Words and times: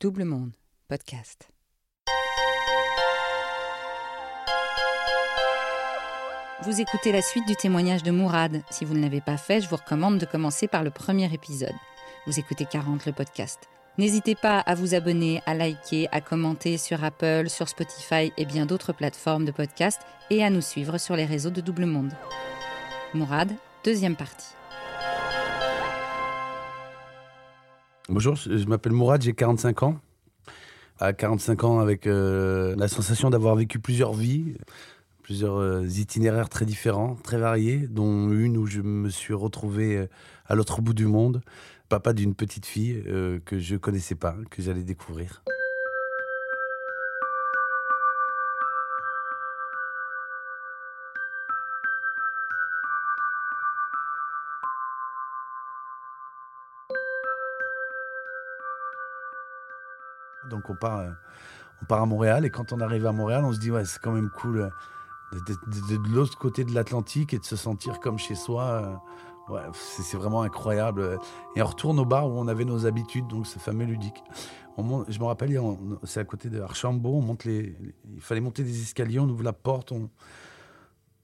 Double 0.00 0.22
Monde, 0.22 0.52
podcast. 0.86 1.48
Vous 6.62 6.80
écoutez 6.80 7.10
la 7.10 7.20
suite 7.20 7.48
du 7.48 7.56
témoignage 7.56 8.04
de 8.04 8.12
Mourad. 8.12 8.62
Si 8.70 8.84
vous 8.84 8.94
ne 8.94 9.02
l'avez 9.02 9.20
pas 9.20 9.36
fait, 9.36 9.60
je 9.60 9.68
vous 9.68 9.74
recommande 9.74 10.18
de 10.18 10.24
commencer 10.24 10.68
par 10.68 10.84
le 10.84 10.90
premier 10.90 11.34
épisode. 11.34 11.74
Vous 12.28 12.38
écoutez 12.38 12.64
40 12.64 13.06
le 13.06 13.12
podcast. 13.12 13.68
N'hésitez 13.98 14.36
pas 14.36 14.60
à 14.60 14.76
vous 14.76 14.94
abonner, 14.94 15.42
à 15.46 15.54
liker, 15.54 16.06
à 16.12 16.20
commenter 16.20 16.78
sur 16.78 17.02
Apple, 17.02 17.48
sur 17.48 17.68
Spotify 17.68 18.32
et 18.36 18.46
bien 18.46 18.66
d'autres 18.66 18.92
plateformes 18.92 19.46
de 19.46 19.50
podcast 19.50 20.00
et 20.30 20.44
à 20.44 20.50
nous 20.50 20.60
suivre 20.60 20.98
sur 20.98 21.16
les 21.16 21.24
réseaux 21.24 21.50
de 21.50 21.60
Double 21.60 21.86
Monde. 21.86 22.12
Mourad, 23.14 23.50
deuxième 23.82 24.14
partie. 24.14 24.54
Bonjour, 28.10 28.36
je 28.36 28.64
m'appelle 28.64 28.92
Mourad, 28.92 29.20
j'ai 29.20 29.34
45 29.34 29.82
ans. 29.82 30.00
À 30.98 31.12
45 31.12 31.64
ans, 31.64 31.78
avec 31.78 32.06
euh, 32.06 32.74
la 32.78 32.88
sensation 32.88 33.28
d'avoir 33.28 33.54
vécu 33.54 33.80
plusieurs 33.80 34.14
vies, 34.14 34.54
plusieurs 35.22 35.58
euh, 35.58 35.86
itinéraires 35.86 36.48
très 36.48 36.64
différents, 36.64 37.16
très 37.16 37.36
variés, 37.36 37.86
dont 37.86 38.30
une 38.32 38.56
où 38.56 38.64
je 38.64 38.80
me 38.80 39.10
suis 39.10 39.34
retrouvé 39.34 39.98
euh, 39.98 40.06
à 40.46 40.54
l'autre 40.54 40.80
bout 40.80 40.94
du 40.94 41.04
monde, 41.04 41.42
papa 41.90 42.14
d'une 42.14 42.34
petite 42.34 42.64
fille 42.64 43.02
que 43.44 43.58
je 43.58 43.76
connaissais 43.76 44.14
pas, 44.14 44.36
que 44.50 44.62
j'allais 44.62 44.84
découvrir. 44.84 45.42
Donc 60.48 60.70
on 60.70 60.74
part, 60.74 60.98
euh, 61.00 61.10
on 61.82 61.86
part 61.86 62.02
à 62.02 62.06
Montréal 62.06 62.44
et 62.44 62.50
quand 62.50 62.72
on 62.72 62.80
arrive 62.80 63.06
à 63.06 63.12
Montréal, 63.12 63.44
on 63.44 63.52
se 63.52 63.58
dit 63.58 63.70
ouais 63.70 63.84
c'est 63.84 64.00
quand 64.00 64.12
même 64.12 64.30
cool 64.30 64.60
euh, 64.60 65.38
de, 65.46 65.96
de, 65.96 66.14
l'autre 66.14 66.38
côté 66.38 66.64
de 66.64 66.74
l'Atlantique 66.74 67.34
et 67.34 67.38
de 67.38 67.44
se 67.44 67.56
sentir 67.56 68.00
comme 68.00 68.18
chez 68.18 68.34
soi. 68.34 69.00
Euh, 69.50 69.52
ouais, 69.52 69.62
c'est 69.74 70.16
vraiment 70.16 70.42
incroyable. 70.42 71.18
Et 71.56 71.62
on 71.62 71.66
retourne 71.66 71.98
au 71.98 72.04
bar 72.04 72.28
où 72.28 72.38
on 72.38 72.48
avait 72.48 72.64
nos 72.64 72.86
habitudes, 72.86 73.26
donc 73.28 73.46
ce 73.46 73.58
fameux 73.58 73.84
ludique. 73.84 74.22
On 74.76 75.04
je 75.08 75.18
me 75.18 75.24
rappelle, 75.24 75.60
c'est 76.04 76.20
à 76.20 76.24
côté 76.24 76.48
de 76.50 76.60
Archambault, 76.60 77.16
on 77.16 77.22
monte 77.22 77.44
les, 77.44 77.76
il 78.14 78.20
fallait 78.20 78.40
monter 78.40 78.62
des 78.62 78.80
escaliers, 78.80 79.18
on 79.18 79.28
ouvre 79.28 79.42
la 79.42 79.52
porte, 79.52 79.90
on, 79.90 80.08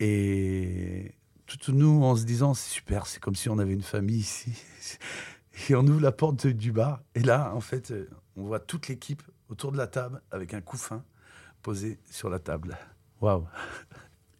et 0.00 1.14
tout 1.47 1.72
nous 1.72 2.03
en 2.03 2.16
se 2.16 2.25
disant 2.25 2.55
c'est 2.55 2.70
super, 2.70 3.06
c'est 3.06 3.20
comme 3.20 3.34
si 3.34 3.48
on 3.48 3.59
avait 3.59 3.75
une 3.75 3.83
famille 3.83 4.19
ici. 4.19 4.53
Et 5.69 5.77
on 5.77 5.86
ouvre 5.86 6.00
la 6.00 6.11
porte 6.11 6.48
du 6.48 6.72
bar. 6.72 7.00
Et 7.14 7.20
là, 7.20 7.53
en 7.55 7.61
fait, 7.61 7.92
on 8.36 8.44
voit 8.44 8.60
toute 8.60 8.88
l'équipe 8.88 9.22
autour 9.48 9.72
de 9.72 9.77
la 9.77 9.86
table 9.86 10.20
avec 10.30 10.54
un 10.54 10.60
couffin 10.60 11.04
posé 11.62 11.98
sur 12.10 12.28
la 12.28 12.38
table. 12.38 12.76
Waouh 13.20 13.46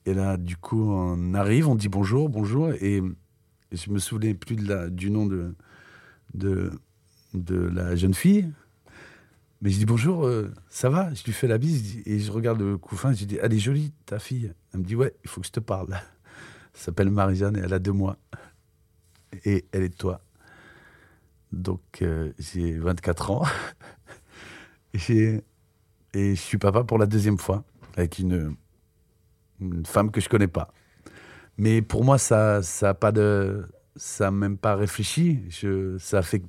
Et 0.07 0.15
là, 0.15 0.37
du 0.37 0.57
coup, 0.57 0.91
on 0.91 1.35
arrive, 1.35 1.69
on 1.69 1.75
dit 1.75 1.89
bonjour, 1.89 2.29
bonjour. 2.29 2.71
Et, 2.81 3.03
je 3.73 3.91
me 3.91 3.99
souvenais 3.99 4.35
plus 4.35 4.55
de 4.55 4.69
la, 4.69 4.89
du 4.89 5.11
nom 5.11 5.27
de, 5.27 5.55
de, 6.35 6.71
de 7.33 7.57
la 7.57 7.97
jeune 7.97 8.15
fille. 8.15 8.53
Mais 9.63 9.71
je 9.71 9.79
dis 9.79 9.87
bonjour, 9.87 10.27
euh, 10.27 10.53
ça 10.69 10.91
va? 10.91 11.13
Je 11.15 11.25
lui 11.25 11.33
fais 11.33 11.49
la 11.49 11.59
bise 11.59 12.03
et 12.07 12.21
je 12.21 12.31
regarde 12.31 12.61
le 12.61 12.77
couffin. 12.77 13.13
Je 13.13 13.21
lui 13.21 13.27
dis, 13.27 13.39
elle 13.41 13.53
est 13.53 13.59
jolie, 13.59 13.93
ta 14.07 14.19
fille. 14.19 14.53
Elle 14.73 14.81
me 14.81 14.85
dit, 14.85 14.95
ouais, 14.95 15.15
il 15.25 15.31
faut 15.31 15.41
que 15.41 15.47
je 15.47 15.53
te 15.53 15.61
parle. 15.61 15.89
Elle 16.75 16.81
s'appelle 16.81 17.11
Marie-Jeanne 17.11 17.57
et 17.57 17.61
elle 17.61 17.73
a 17.73 17.79
deux 17.79 17.93
mois. 17.93 18.19
Et 19.45 19.65
elle 19.73 19.83
est 19.83 19.89
de 19.89 19.97
toi. 19.97 20.21
Donc, 21.55 21.81
euh, 22.03 22.33
j'ai 22.39 22.73
24 22.73 23.31
ans. 23.31 23.45
et, 25.09 25.41
je 26.15 26.35
suis 26.35 26.59
papa 26.59 26.85
pour 26.85 26.99
la 26.99 27.07
deuxième 27.07 27.39
fois, 27.39 27.65
avec 27.97 28.19
une, 28.19 28.57
femme 29.85 30.11
que 30.11 30.21
je 30.21 30.29
connais 30.29 30.49
pas. 30.49 30.73
Mais 31.57 31.83
pour 31.83 32.05
moi, 32.05 32.19
ça 32.19 32.63
ça 32.63 32.93
de. 33.13 33.67
Même 34.21 34.59
pas 34.59 34.75
réfléchi. 34.75 35.41
Ça 36.01 36.19
a 36.19 36.23
fait 36.23 36.43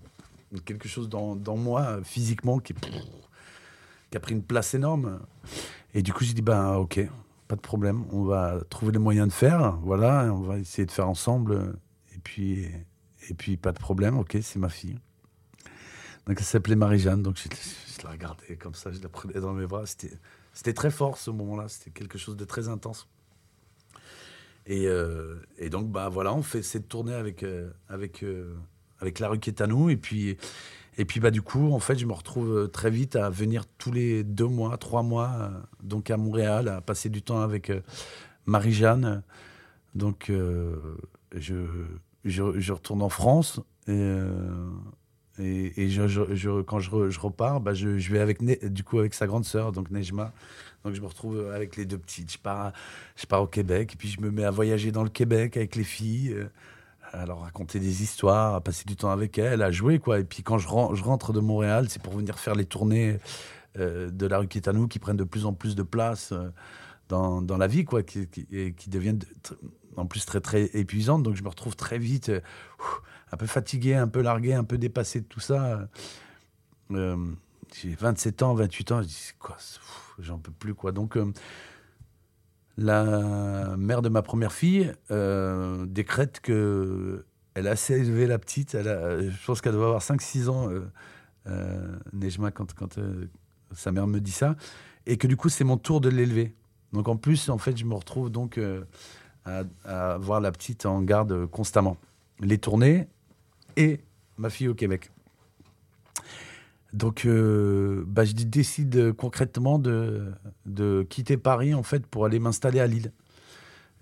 quelque 0.65 0.87
chose 0.87 1.09
dans, 1.09 1.35
dans 1.35 1.57
moi, 1.57 1.99
physiquement, 2.03 2.57
qui, 2.57 2.73
qui, 2.73 4.17
a 4.17 4.19
pris 4.19 4.33
une 4.33 4.41
place 4.41 4.73
énorme. 4.73 5.19
Et 5.93 6.01
du 6.01 6.11
coup, 6.11 6.23
j'ai 6.23 6.33
dit 6.33 6.41
ben, 6.41 6.73
ok, 6.73 6.99
pas 7.47 7.55
de 7.55 7.61
problème. 7.61 8.05
On 8.11 8.23
va 8.23 8.59
trouver 8.69 8.93
les 8.93 8.99
moyens 8.99 9.27
de 9.27 9.33
faire. 9.33 9.77
Voilà, 9.83 10.33
on 10.33 10.41
va 10.41 10.57
essayer 10.57 10.87
de 10.87 10.91
faire 10.91 11.07
ensemble. 11.07 11.75
Et 12.15 12.19
puis, 12.19 12.67
et 13.29 13.33
puis, 13.33 13.57
pas 13.57 13.71
de 13.71 13.79
problème, 13.79 14.17
ok, 14.17 14.37
c'est 14.41 14.59
ma 14.59 14.69
fille. 14.69 14.97
Donc, 16.27 16.37
elle 16.39 16.45
s'appelait 16.45 16.75
Marie-Jeanne, 16.75 17.21
donc 17.21 17.37
je, 17.37 18.03
la 18.03 18.11
regardais 18.11 18.55
comme 18.55 18.73
ça, 18.73 18.91
je 18.91 18.99
la 18.99 19.09
prenais 19.09 19.39
dans 19.39 19.53
mes 19.53 19.67
bras. 19.67 19.83
C'était 19.85 20.73
très 20.73 20.91
fort 20.91 21.17
ce 21.17 21.31
moment-là, 21.31 21.67
c'était 21.67 21.91
quelque 21.91 22.17
chose 22.17 22.35
de 22.35 22.45
très 22.45 22.67
intense. 22.67 23.07
Et, 24.67 24.87
euh, 24.87 25.35
donc, 25.69 25.91
bah 25.91 26.09
voilà, 26.09 26.33
on 26.33 26.41
fait 26.41 26.63
cette 26.63 26.87
tournée 26.87 27.13
avec, 27.13 27.43
euh, 27.43 27.69
avec, 27.87 28.23
euh, 28.23 28.55
avec 28.99 29.19
la 29.19 29.29
rue 29.29 29.39
Quétanou. 29.39 29.89
Et 29.89 29.97
puis, 29.97 30.37
et 30.97 31.05
puis 31.05 31.19
bah, 31.19 31.31
du 31.31 31.41
coup, 31.41 31.71
en 31.73 31.79
fait, 31.79 31.97
je 31.97 32.05
me 32.05 32.13
retrouve 32.13 32.69
très 32.71 32.89
vite 32.89 33.15
à 33.15 33.29
venir 33.29 33.65
tous 33.77 33.91
les 33.91 34.23
deux 34.23 34.47
mois, 34.47 34.77
trois 34.77 35.03
mois, 35.03 35.51
donc 35.83 36.09
à 36.09 36.17
Montréal, 36.17 36.67
à 36.69 36.81
passer 36.81 37.09
du 37.09 37.21
temps 37.21 37.41
avec 37.41 37.71
Marie-Jeanne. 38.45 39.21
Donc, 39.93 40.31
je, 41.35 41.53
je, 42.25 42.71
retourne 42.71 43.01
en 43.01 43.09
France 43.09 43.61
et, 43.87 44.01
et, 45.37 45.89
je, 45.89 46.61
quand 46.61 46.79
je, 46.79 47.19
repars, 47.19 47.59
bah 47.61 47.73
je, 47.73 47.89
vais 47.89 48.19
avec 48.19 48.43
du 48.71 48.83
coup 48.83 48.99
avec 48.99 49.13
sa 49.13 49.27
grande 49.27 49.45
sœur, 49.45 49.71
donc 49.71 49.91
Nejma. 49.91 50.33
Donc 50.83 50.93
je 50.93 51.01
me 51.01 51.07
retrouve 51.07 51.51
avec 51.51 51.75
les 51.75 51.85
deux 51.85 51.97
petites. 51.97 52.31
Je 52.31 52.37
pars, 52.37 52.71
je 53.15 53.25
pars 53.25 53.41
au 53.41 53.47
Québec 53.47 53.93
et 53.93 53.97
puis 53.97 54.07
je 54.07 54.21
me 54.21 54.31
mets 54.31 54.45
à 54.45 54.51
voyager 54.51 54.91
dans 54.91 55.03
le 55.03 55.09
Québec 55.09 55.57
avec 55.57 55.75
les 55.75 55.83
filles, 55.83 56.33
euh, 56.33 56.45
à 57.11 57.25
leur 57.25 57.41
raconter 57.41 57.79
des 57.79 58.03
histoires, 58.03 58.55
à 58.55 58.61
passer 58.61 58.85
du 58.85 58.95
temps 58.95 59.09
avec 59.09 59.37
elles, 59.37 59.61
à 59.61 59.71
jouer 59.71 59.99
quoi. 59.99 60.19
Et 60.19 60.23
puis 60.23 60.43
quand 60.43 60.57
je, 60.57 60.67
rentre, 60.67 61.33
de 61.33 61.39
Montréal, 61.39 61.87
c'est 61.89 62.01
pour 62.01 62.13
venir 62.13 62.37
faire 62.39 62.55
les 62.55 62.65
tournées 62.65 63.17
euh, 63.77 64.09
de 64.11 64.27
la 64.27 64.37
rue 64.37 64.47
Quétanou 64.47 64.87
qui 64.87 64.99
prennent 64.99 65.17
de 65.17 65.23
plus 65.23 65.45
en 65.45 65.53
plus 65.53 65.75
de 65.75 65.83
place. 65.83 66.31
Euh, 66.31 66.49
dans, 67.07 67.57
la 67.57 67.67
vie, 67.67 67.85
quoi, 67.85 68.01
qui, 68.01 68.27
qui, 68.27 68.73
qui 68.73 68.89
deviennent 68.89 69.19
en 69.97 70.05
plus 70.05 70.25
très 70.25 70.41
très 70.41 70.65
épuisantes. 70.73 71.23
Donc 71.23 71.35
je 71.35 71.43
me 71.43 71.49
retrouve 71.49 71.75
très 71.75 71.97
vite 71.97 72.29
euh, 72.29 72.41
un 73.31 73.37
peu 73.37 73.45
fatigué, 73.45 73.95
un 73.95 74.07
peu 74.07 74.21
largué, 74.21 74.53
un 74.53 74.63
peu 74.63 74.77
dépassé 74.77 75.21
de 75.21 75.25
tout 75.25 75.39
ça. 75.39 75.87
Euh, 76.91 77.17
j'ai 77.73 77.95
27 77.95 78.43
ans, 78.43 78.53
28 78.53 78.91
ans, 78.91 79.01
je 79.01 79.07
dis 79.07 79.31
quoi, 79.39 79.57
j'en 80.19 80.37
peux 80.37 80.51
plus 80.51 80.73
quoi. 80.73 80.91
Donc 80.91 81.17
euh, 81.17 81.31
la 82.77 83.75
mère 83.77 84.01
de 84.01 84.09
ma 84.09 84.21
première 84.21 84.51
fille 84.51 84.91
décrète 85.87 86.41
que 86.41 87.25
elle 87.53 87.67
a 87.67 87.71
assez 87.71 87.93
élevé 87.93 88.27
la 88.27 88.37
petite. 88.37 88.73
Je 88.73 89.45
pense 89.45 89.61
qu'elle 89.61 89.73
doit 89.73 89.85
avoir 89.85 90.01
5-6 90.01 90.49
ans, 90.49 90.69
Nejma, 92.11 92.51
quand, 92.51 92.73
quand 92.73 92.99
sa 93.73 93.93
mère 93.93 94.07
me 94.07 94.19
dit 94.19 94.31
ça, 94.31 94.57
et 95.05 95.15
que 95.15 95.25
du 95.25 95.37
coup 95.37 95.47
c'est 95.47 95.63
mon 95.63 95.77
tour 95.77 96.01
de 96.01 96.09
l'élever. 96.09 96.53
Donc 96.91 97.07
en 97.07 97.15
plus, 97.15 97.49
en 97.49 97.57
fait, 97.57 97.77
je 97.77 97.85
me 97.85 97.93
retrouve 97.93 98.29
donc 98.29 98.59
euh, 99.47 99.63
à, 99.85 100.17
voir 100.17 100.41
la 100.41 100.51
petite 100.51 100.85
en 100.85 101.01
garde 101.01 101.45
constamment. 101.47 101.97
Les 102.39 102.57
tournées 102.57 103.07
et 103.77 103.99
ma 104.37 104.49
fille 104.49 104.67
au 104.67 104.73
Québec. 104.73 105.11
Donc, 106.93 107.25
euh, 107.25 108.03
bah, 108.07 108.25
je 108.25 108.33
décide 108.33 109.13
concrètement 109.13 109.79
de, 109.79 110.31
de, 110.65 111.05
quitter 111.09 111.37
Paris 111.37 111.73
en 111.73 111.83
fait 111.83 112.05
pour 112.07 112.25
aller 112.25 112.39
m'installer 112.39 112.79
à 112.79 112.87
Lille. 112.87 113.11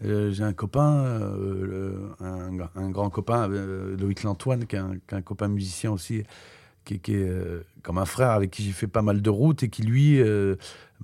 Euh, 0.04 0.32
j'ai 0.32 0.44
un 0.44 0.54
copain, 0.54 1.22
un, 2.20 2.90
grand 2.90 3.10
copain, 3.10 3.48
Loïc 3.48 4.24
Lantoine, 4.24 4.66
qui 4.66 4.76
est, 4.76 4.80
un, 4.80 5.22
copain 5.22 5.48
musicien 5.48 5.92
aussi, 5.92 6.24
qui, 6.84 6.96
est 7.14 7.32
comme 7.82 7.98
un 7.98 8.06
frère 8.06 8.32
avec 8.32 8.52
qui 8.52 8.64
j'ai 8.64 8.72
fait 8.72 8.88
pas 8.88 9.02
mal 9.02 9.22
de 9.22 9.30
routes 9.30 9.64
et 9.64 9.70
qui 9.70 9.84
lui 9.84 10.22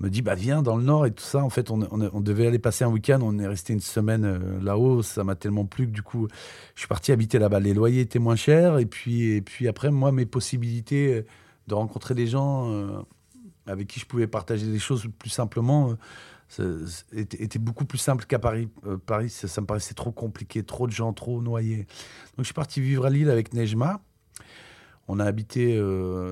me 0.00 0.08
dit 0.08 0.22
bah 0.22 0.34
viens 0.34 0.62
dans 0.62 0.76
le 0.76 0.82
nord 0.82 1.06
et 1.06 1.12
tout 1.12 1.22
ça. 1.22 1.44
En 1.44 1.50
fait, 1.50 1.70
on, 1.70 1.78
devait 2.20 2.46
aller 2.46 2.58
passer 2.58 2.84
un 2.84 2.88
week-end. 2.88 3.20
On 3.22 3.38
est 3.38 3.46
resté 3.46 3.72
une 3.72 3.80
semaine 3.80 4.24
euh, 4.24 4.60
là-haut. 4.62 5.02
Ça 5.02 5.24
m'a 5.24 5.34
tellement 5.34 5.66
plu 5.66 5.86
que 5.86 5.92
du 5.92 6.02
coup, 6.02 6.26
je 6.74 6.80
suis 6.80 6.88
parti 6.88 7.12
habiter 7.12 7.38
là-bas. 7.38 7.60
Les 7.60 7.74
loyers 7.74 8.00
étaient 8.00 8.18
moins 8.18 8.36
chers 8.36 8.78
et 8.78 8.86
puis 8.86 9.32
et 9.32 9.42
puis 9.42 9.68
après 9.68 9.90
moi 9.90 10.10
mes 10.10 10.26
possibilités 10.26 11.14
euh, 11.14 11.26
de 11.68 11.74
rencontrer 11.74 12.14
des 12.14 12.26
gens 12.26 12.72
euh, 12.72 13.02
avec 13.66 13.86
qui 13.88 14.00
je 14.00 14.06
pouvais 14.06 14.26
partager 14.26 14.66
des 14.66 14.78
choses 14.78 15.06
plus 15.18 15.30
simplement 15.30 15.94
étaient 17.12 17.60
beaucoup 17.60 17.84
plus 17.84 17.98
simples 17.98 18.24
qu'à 18.24 18.40
Paris. 18.40 18.68
Paris, 19.06 19.30
ça, 19.30 19.46
ça, 19.46 19.60
me 19.60 19.66
paraissait 19.68 19.94
trop 19.94 20.10
compliqué, 20.10 20.64
trop 20.64 20.88
de 20.88 20.92
gens, 20.92 21.12
trop 21.12 21.40
noyés. 21.40 21.86
Donc 22.36 22.38
je 22.38 22.44
suis 22.44 22.54
parti 22.54 22.80
vivre 22.80 23.06
à 23.06 23.10
Lille 23.10 23.30
avec 23.30 23.54
Nejma. 23.54 24.00
On 25.12 25.18
a 25.18 25.24
habité 25.24 25.76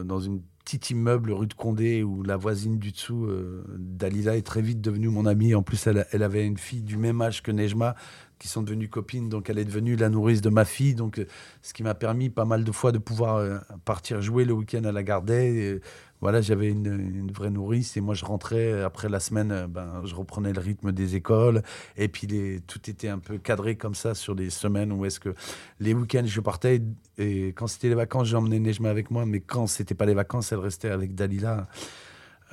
dans 0.04 0.20
une 0.20 0.40
petit 0.69 0.92
immeuble 0.92 1.32
rue 1.32 1.46
de 1.46 1.54
Condé 1.54 2.02
où 2.02 2.22
la 2.22 2.36
voisine 2.36 2.78
du 2.78 2.92
dessous, 2.92 3.25
euh, 3.25 3.64
Dalila, 3.78 4.36
est 4.36 4.46
très 4.46 4.60
vite 4.60 4.82
devenue 4.82 5.08
mon 5.08 5.25
amie. 5.25 5.54
En 5.54 5.62
plus, 5.62 5.86
elle, 5.86 6.06
elle, 6.12 6.22
avait 6.22 6.44
une 6.44 6.58
fille 6.58 6.82
du 6.82 6.98
même 6.98 7.22
âge 7.22 7.42
que 7.42 7.50
Nejma 7.50 7.94
qui 8.38 8.49
sont 8.49 8.62
devenues 8.62 8.88
copines. 8.88 9.29
Donc, 9.29 9.50
elle 9.50 9.58
est 9.58 9.64
devenue 9.64 9.96
la 9.96 10.08
nourrice 10.08 10.40
de 10.40 10.49
ma 10.50 10.64
fille. 10.64 10.94
Donc, 10.94 11.19
euh, 11.19 11.26
ce 11.62 11.73
qui 11.73 11.82
m'a 11.82 11.94
permis 11.94 12.31
pas 12.31 12.44
mal 12.44 12.64
de 12.64 12.73
fois 12.73 12.93
de 12.93 12.99
pouvoir 12.99 13.37
euh, 13.37 13.58
partir 13.85 14.20
jouer 14.20 14.44
le 14.44 14.52
week-end 14.52 14.85
à 14.85 14.93
la 14.93 15.02
Gardée. 15.02 15.81
voilà, 16.20 16.40
j'avais 16.40 16.70
une, 16.70 17.31
vraie 17.32 17.50
nourrice 17.50 17.96
et 17.96 18.00
moi, 18.00 18.14
je 18.14 18.25
rentrais 18.25 18.82
après 18.82 19.08
la 19.08 19.20
semaine, 19.20 19.67
ben, 19.69 20.02
je 20.05 20.14
reprenais 20.14 20.52
le 20.52 20.61
rythme 20.61 20.93
des 20.93 21.17
écoles. 21.17 21.62
Et 21.96 22.08
puis, 22.08 22.26
tout 22.67 22.90
était 22.90 23.08
un 23.08 23.19
peu 23.19 23.38
cadré 23.38 23.76
comme 23.76 23.94
ça 23.94 24.14
sur 24.14 24.35
les 24.35 24.50
semaines 24.50 24.93
où 24.93 25.05
est-ce 25.05 25.20
que 25.20 25.35
les 25.81 25.94
week-ends, 25.94 26.26
je 26.26 26.40
partais 26.40 26.82
et 27.19 27.49
quand 27.49 27.67
c'était 27.67 27.88
les 27.88 27.94
vacances, 27.94 28.29
j'emmenais 28.29 28.61
Nejma 28.61 28.90
avec 28.90 29.11
moi. 29.11 29.26
Mais 29.26 29.40
quand 29.40 29.67
c'était 29.67 29.94
pas 29.94 30.06
les 30.06 30.14
vacances, 30.14 30.52
elle 30.52 30.61
restait 30.61 30.90
avec 30.90 31.14
Dalila. 31.14 31.69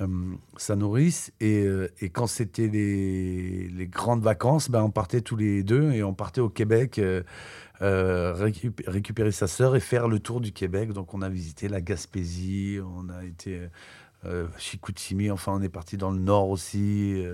Euh, 0.02 0.06
sa 0.58 0.76
nourrice. 0.76 1.32
Et, 1.40 1.64
euh, 1.64 1.90
et 2.00 2.10
quand 2.10 2.26
c'était 2.26 2.68
les, 2.68 3.88
grandes 3.90 4.22
vacances, 4.22 4.68
ben, 4.70 4.82
on 4.82 4.90
partait 4.90 5.22
tous 5.22 5.36
les 5.36 5.62
deux 5.62 5.90
et 5.92 6.02
on 6.02 6.12
partait 6.12 6.42
au 6.42 6.50
Québec 6.50 7.00
euh, 7.00 8.32
récup 8.34 8.82
récupérer 8.86 9.32
sa 9.32 9.46
sœur 9.46 9.74
et 9.74 9.80
faire 9.80 10.08
le 10.08 10.18
tour 10.18 10.42
du 10.42 10.52
Québec. 10.52 10.92
Donc 10.92 11.14
on 11.14 11.22
a 11.22 11.30
visité 11.30 11.68
la 11.68 11.80
Gaspésie, 11.80 12.78
on 12.84 13.08
a 13.08 13.24
été 13.24 13.68
Chicoutimi, 14.58 15.30
enfin 15.30 15.52
on 15.54 15.62
est 15.62 15.68
parti 15.68 15.96
dans 15.96 16.10
le 16.10 16.18
nord 16.18 16.50
aussi. 16.50 17.24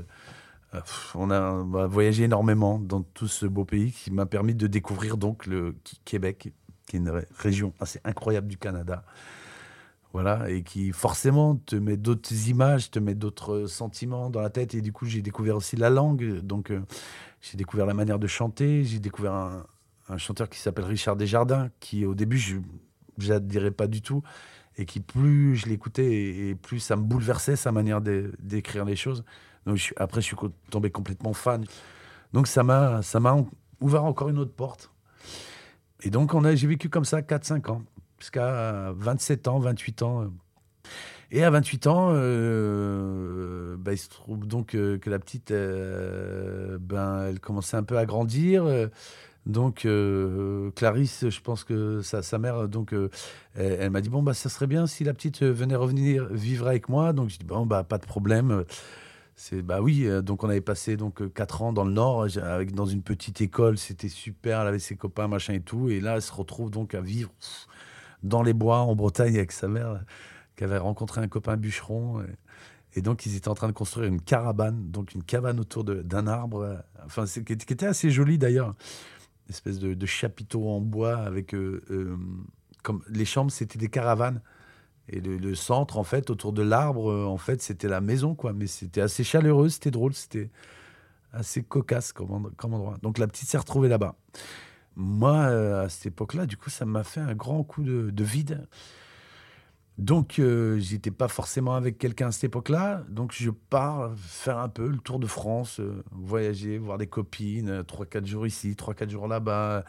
on 1.15 1.31
a 1.31 1.87
voyagé 1.87 2.25
énormément 2.25 2.79
dans 2.79 3.03
tout 3.03 3.29
ce 3.29 3.47
beau 3.47 3.65
pays 3.65 3.91
qui 3.93 4.11
m'a 4.13 4.27
permis 4.27 4.55
de 4.55 4.67
découvrir 4.69 5.17
donc 5.17 5.47
le 5.47 5.75
Québec, 6.05 6.53
qui 6.87 6.97
est 6.97 6.99
une 6.99 7.25
région 7.39 7.73
assez 7.81 8.01
incroyable 8.05 8.47
du 8.47 8.57
Canada 8.57 9.05
voilà, 10.13 10.51
et 10.51 10.63
qui 10.63 10.93
forcément 10.93 11.57
te 11.57 11.75
met 11.75 11.97
d'autres 11.97 12.49
images, 12.49 12.91
te 12.91 12.99
met 12.99 13.15
d'autres 13.15 13.67
sentiments 13.67 14.29
dans 14.29 14.43
la 14.43 14.51
tête. 14.51 14.75
Et 14.75 14.83
du 14.83 14.93
coup, 14.93 15.07
j'ai 15.07 15.23
découvert 15.23 15.57
aussi 15.57 15.77
la 15.77 15.89
langue. 15.89 16.41
Donc, 16.41 16.71
euh, 16.71 16.83
j'ai 17.41 17.57
découvert 17.57 17.87
la 17.87 17.95
manière 17.95 18.19
de 18.19 18.27
chanter. 18.27 18.85
J'ai 18.85 18.99
découvert 18.99 19.33
un, 19.33 19.65
chanteur 20.19 20.51
qui 20.51 20.59
s'appelle 20.59 20.85
Richard 20.85 21.17
Desjardins, 21.17 21.71
qui 21.81 22.05
au 22.05 22.15
début, 22.15 22.39
je 22.39 23.33
n'adhérais 23.33 23.71
pas 23.71 23.87
du 23.87 24.03
tout. 24.03 24.23
Et 24.77 24.85
qui, 24.85 25.01
plus 25.01 25.57
je 25.57 25.67
l'écoutais, 25.67 26.13
et, 26.13 26.55
plus 26.55 26.81
ça 26.81 26.97
me 26.97 27.03
bouleversait 27.03 27.57
sa 27.57 27.73
manière 27.73 28.03
d'écrire 28.03 28.85
les 28.85 28.97
choses. 28.97 29.25
Donc, 29.65 29.95
après, 29.97 30.21
je 30.21 30.27
suis 30.27 30.37
tombé 30.71 30.91
complètement 30.91 31.33
fan. 31.33 31.65
Donc, 32.35 32.47
ça 32.49 32.63
m'a 32.63 33.01
ouvert 33.81 34.05
encore 34.05 34.29
une 34.29 34.39
autre 34.39 34.55
porte. 34.55 34.91
Et 36.03 36.11
donc, 36.11 36.33
j'ai 36.55 36.67
vécu 36.67 36.91
comme 36.91 37.05
ça 37.07 37.23
4-5 37.23 37.71
ans 37.71 37.83
jusqu'à 38.23 38.93
27 38.97 39.49
ans, 39.49 39.59
28 39.59 40.03
ans. 40.03 40.31
Et 41.33 41.43
à 41.45 41.51
28 41.51 41.87
ans, 41.87 42.11
euh, 42.13 43.75
bah, 43.79 43.95
il 43.95 43.99
se 43.99 44.11
trouve 44.11 44.47
donc 44.47 44.75
euh, 44.75 44.99
que 44.99 45.09
la 45.09 45.19
petite, 45.19 45.51
euh, 45.51 46.77
ben, 46.79 47.25
elle 47.29 47.41
commençait 47.41 47.77
un 47.77 47.83
peu 47.83 47.97
à 47.97 48.05
grandir. 48.05 48.65
Donc, 49.47 49.89
Clarisse, 50.77 51.31
je 51.31 51.41
pense 51.41 51.65
que 51.65 52.01
sa, 52.03 52.23
sa 52.23 52.39
mère, 52.39 52.69
donc, 52.69 52.95
elle, 53.55 53.91
m'a 53.91 54.01
dit 54.01 54.11
Bon, 54.11 54.23
bah, 54.23 54.35
ça 54.35 54.49
serait 54.49 54.67
bien 54.67 54.87
si 54.87 55.05
la 55.05 55.15
petite 55.15 55.43
venait 55.43 55.75
revenir 55.75 56.27
vivre 56.27 56.69
avec 56.69 56.89
moi. 56.89 57.13
Donc, 57.13 57.31
je 57.31 57.39
dis 57.39 57.47
Bon, 57.47 57.67
bah, 57.67 57.83
pas 57.83 57.99
de 57.99 58.07
problème. 58.07 58.65
C'est 59.35 59.63
bah 59.63 59.81
oui, 59.81 60.07
donc 60.23 60.45
on 60.45 60.51
avait 60.51 60.61
passé 60.61 60.99
donc 60.99 61.33
quatre 61.33 61.63
ans 61.63 61.73
dans 61.73 61.85
le 61.85 61.91
Nord 61.91 62.27
dans 62.75 62.87
une 62.87 63.03
petite 63.03 63.41
école, 63.41 63.79
c'était 63.79 64.11
super, 64.11 64.61
elle 64.61 64.69
avait 64.69 64.79
ses 64.79 64.95
copains 64.95 65.27
machin 65.27 65.55
et 65.55 65.63
tout, 65.63 65.89
et 65.89 66.01
là 66.01 66.17
elle 66.17 66.23
se 66.23 66.33
retrouve 66.33 66.71
donc 66.71 66.95
à 66.95 67.01
vivre 67.01 67.31
dans 68.23 68.43
les 68.43 68.53
bois 68.53 68.79
en 68.79 68.95
Bretagne 68.95 69.37
avec 69.37 69.53
sa 69.53 69.69
mère, 69.69 70.05
qui 70.57 70.65
avait 70.65 70.79
rencontré 70.79 71.21
un 71.21 71.29
copain 71.29 71.57
bûcheron. 71.57 72.25
Et, 72.95 73.03
donc, 73.03 73.27
ils 73.27 73.37
étaient 73.37 73.49
en 73.49 73.55
train 73.55 73.69
de 73.69 73.73
construire 73.73 74.09
une 74.09 74.21
caravane, 74.21 74.91
donc 74.91 75.15
une 75.15 75.23
cabane 75.23 75.59
autour 75.61 75.85
d'un 75.85 76.27
arbre, 76.27 76.83
enfin, 77.05 77.25
qui 77.27 77.53
était 77.53 77.87
assez 77.87 78.11
joli 78.11 78.39
d'ailleurs. 78.39 78.75
Une 79.49 79.55
espèce 79.55 79.79
de, 79.79 80.07
chapiteau 80.07 80.69
en 80.69 80.81
bois 80.81 81.17
avec. 81.17 81.55
Euh, 81.55 81.83
euh, 81.91 82.17
comme 82.83 83.03
les 83.09 83.25
chambres, 83.25 83.51
c'était 83.51 83.79
des 83.79 83.89
caravanes. 83.89 84.41
Et 85.09 85.21
le, 85.21 85.55
centre, 85.55 85.99
en 85.99 86.05
fait, 86.05 86.31
autour 86.31 86.53
de 86.53 86.63
l'arbre, 86.63 87.13
en 87.27 87.37
fait, 87.37 87.61
c'était 87.61 87.89
la 87.89 88.01
maison, 88.01 88.35
quoi. 88.35 88.53
Mais 88.53 88.67
c'était 88.67 89.01
assez 89.01 89.25
chaleureux, 89.25 89.69
c'était 89.69 89.91
drôle, 89.91 90.15
c'était 90.15 90.51
assez 91.33 91.63
cocasse 91.63 92.13
comme 92.13 92.75
endroit. 92.75 92.97
Donc 93.03 93.19
la 93.19 93.27
petite 93.27 93.49
s'est 93.49 93.59
retrouvée 93.59 93.89
là-bas 93.89 94.17
moi, 94.97 95.37
euh, 95.37 95.85
à 95.85 95.89
cette 95.89 96.07
époque-là, 96.07 96.47
du 96.47 96.57
coup, 96.57 96.71
ça 96.71 96.85
m'a 96.85 97.05
fait 97.05 97.21
un 97.21 97.35
grand 97.35 97.63
coup 97.65 97.83
de, 97.83 98.25
vide. 98.25 98.67
Donc, 99.99 100.39
euh, 100.39 100.79
j'étais 100.81 101.11
pas 101.11 101.29
forcément 101.29 101.75
avec 101.75 101.99
quelqu'un 101.99 102.29
à 102.29 102.33
cette 102.33 102.45
époque-là. 102.45 103.03
Donc, 103.09 103.33
je 103.33 103.51
pars 103.51 104.13
faire 104.17 104.59
un 104.59 104.69
peu 104.69 104.89
le 104.89 104.99
tour 104.99 105.19
de 105.19 105.27
France, 105.27 105.81
euh, 105.81 106.03
voyager, 106.11 106.79
voir 106.79 106.99
des 106.99 107.07
copines, 107.07 107.83
3-4 107.83 108.27
jours 108.27 108.47
ici, 108.47 108.75
3-4 108.75 109.11
jours 109.11 109.29
là-bas. 109.29 109.85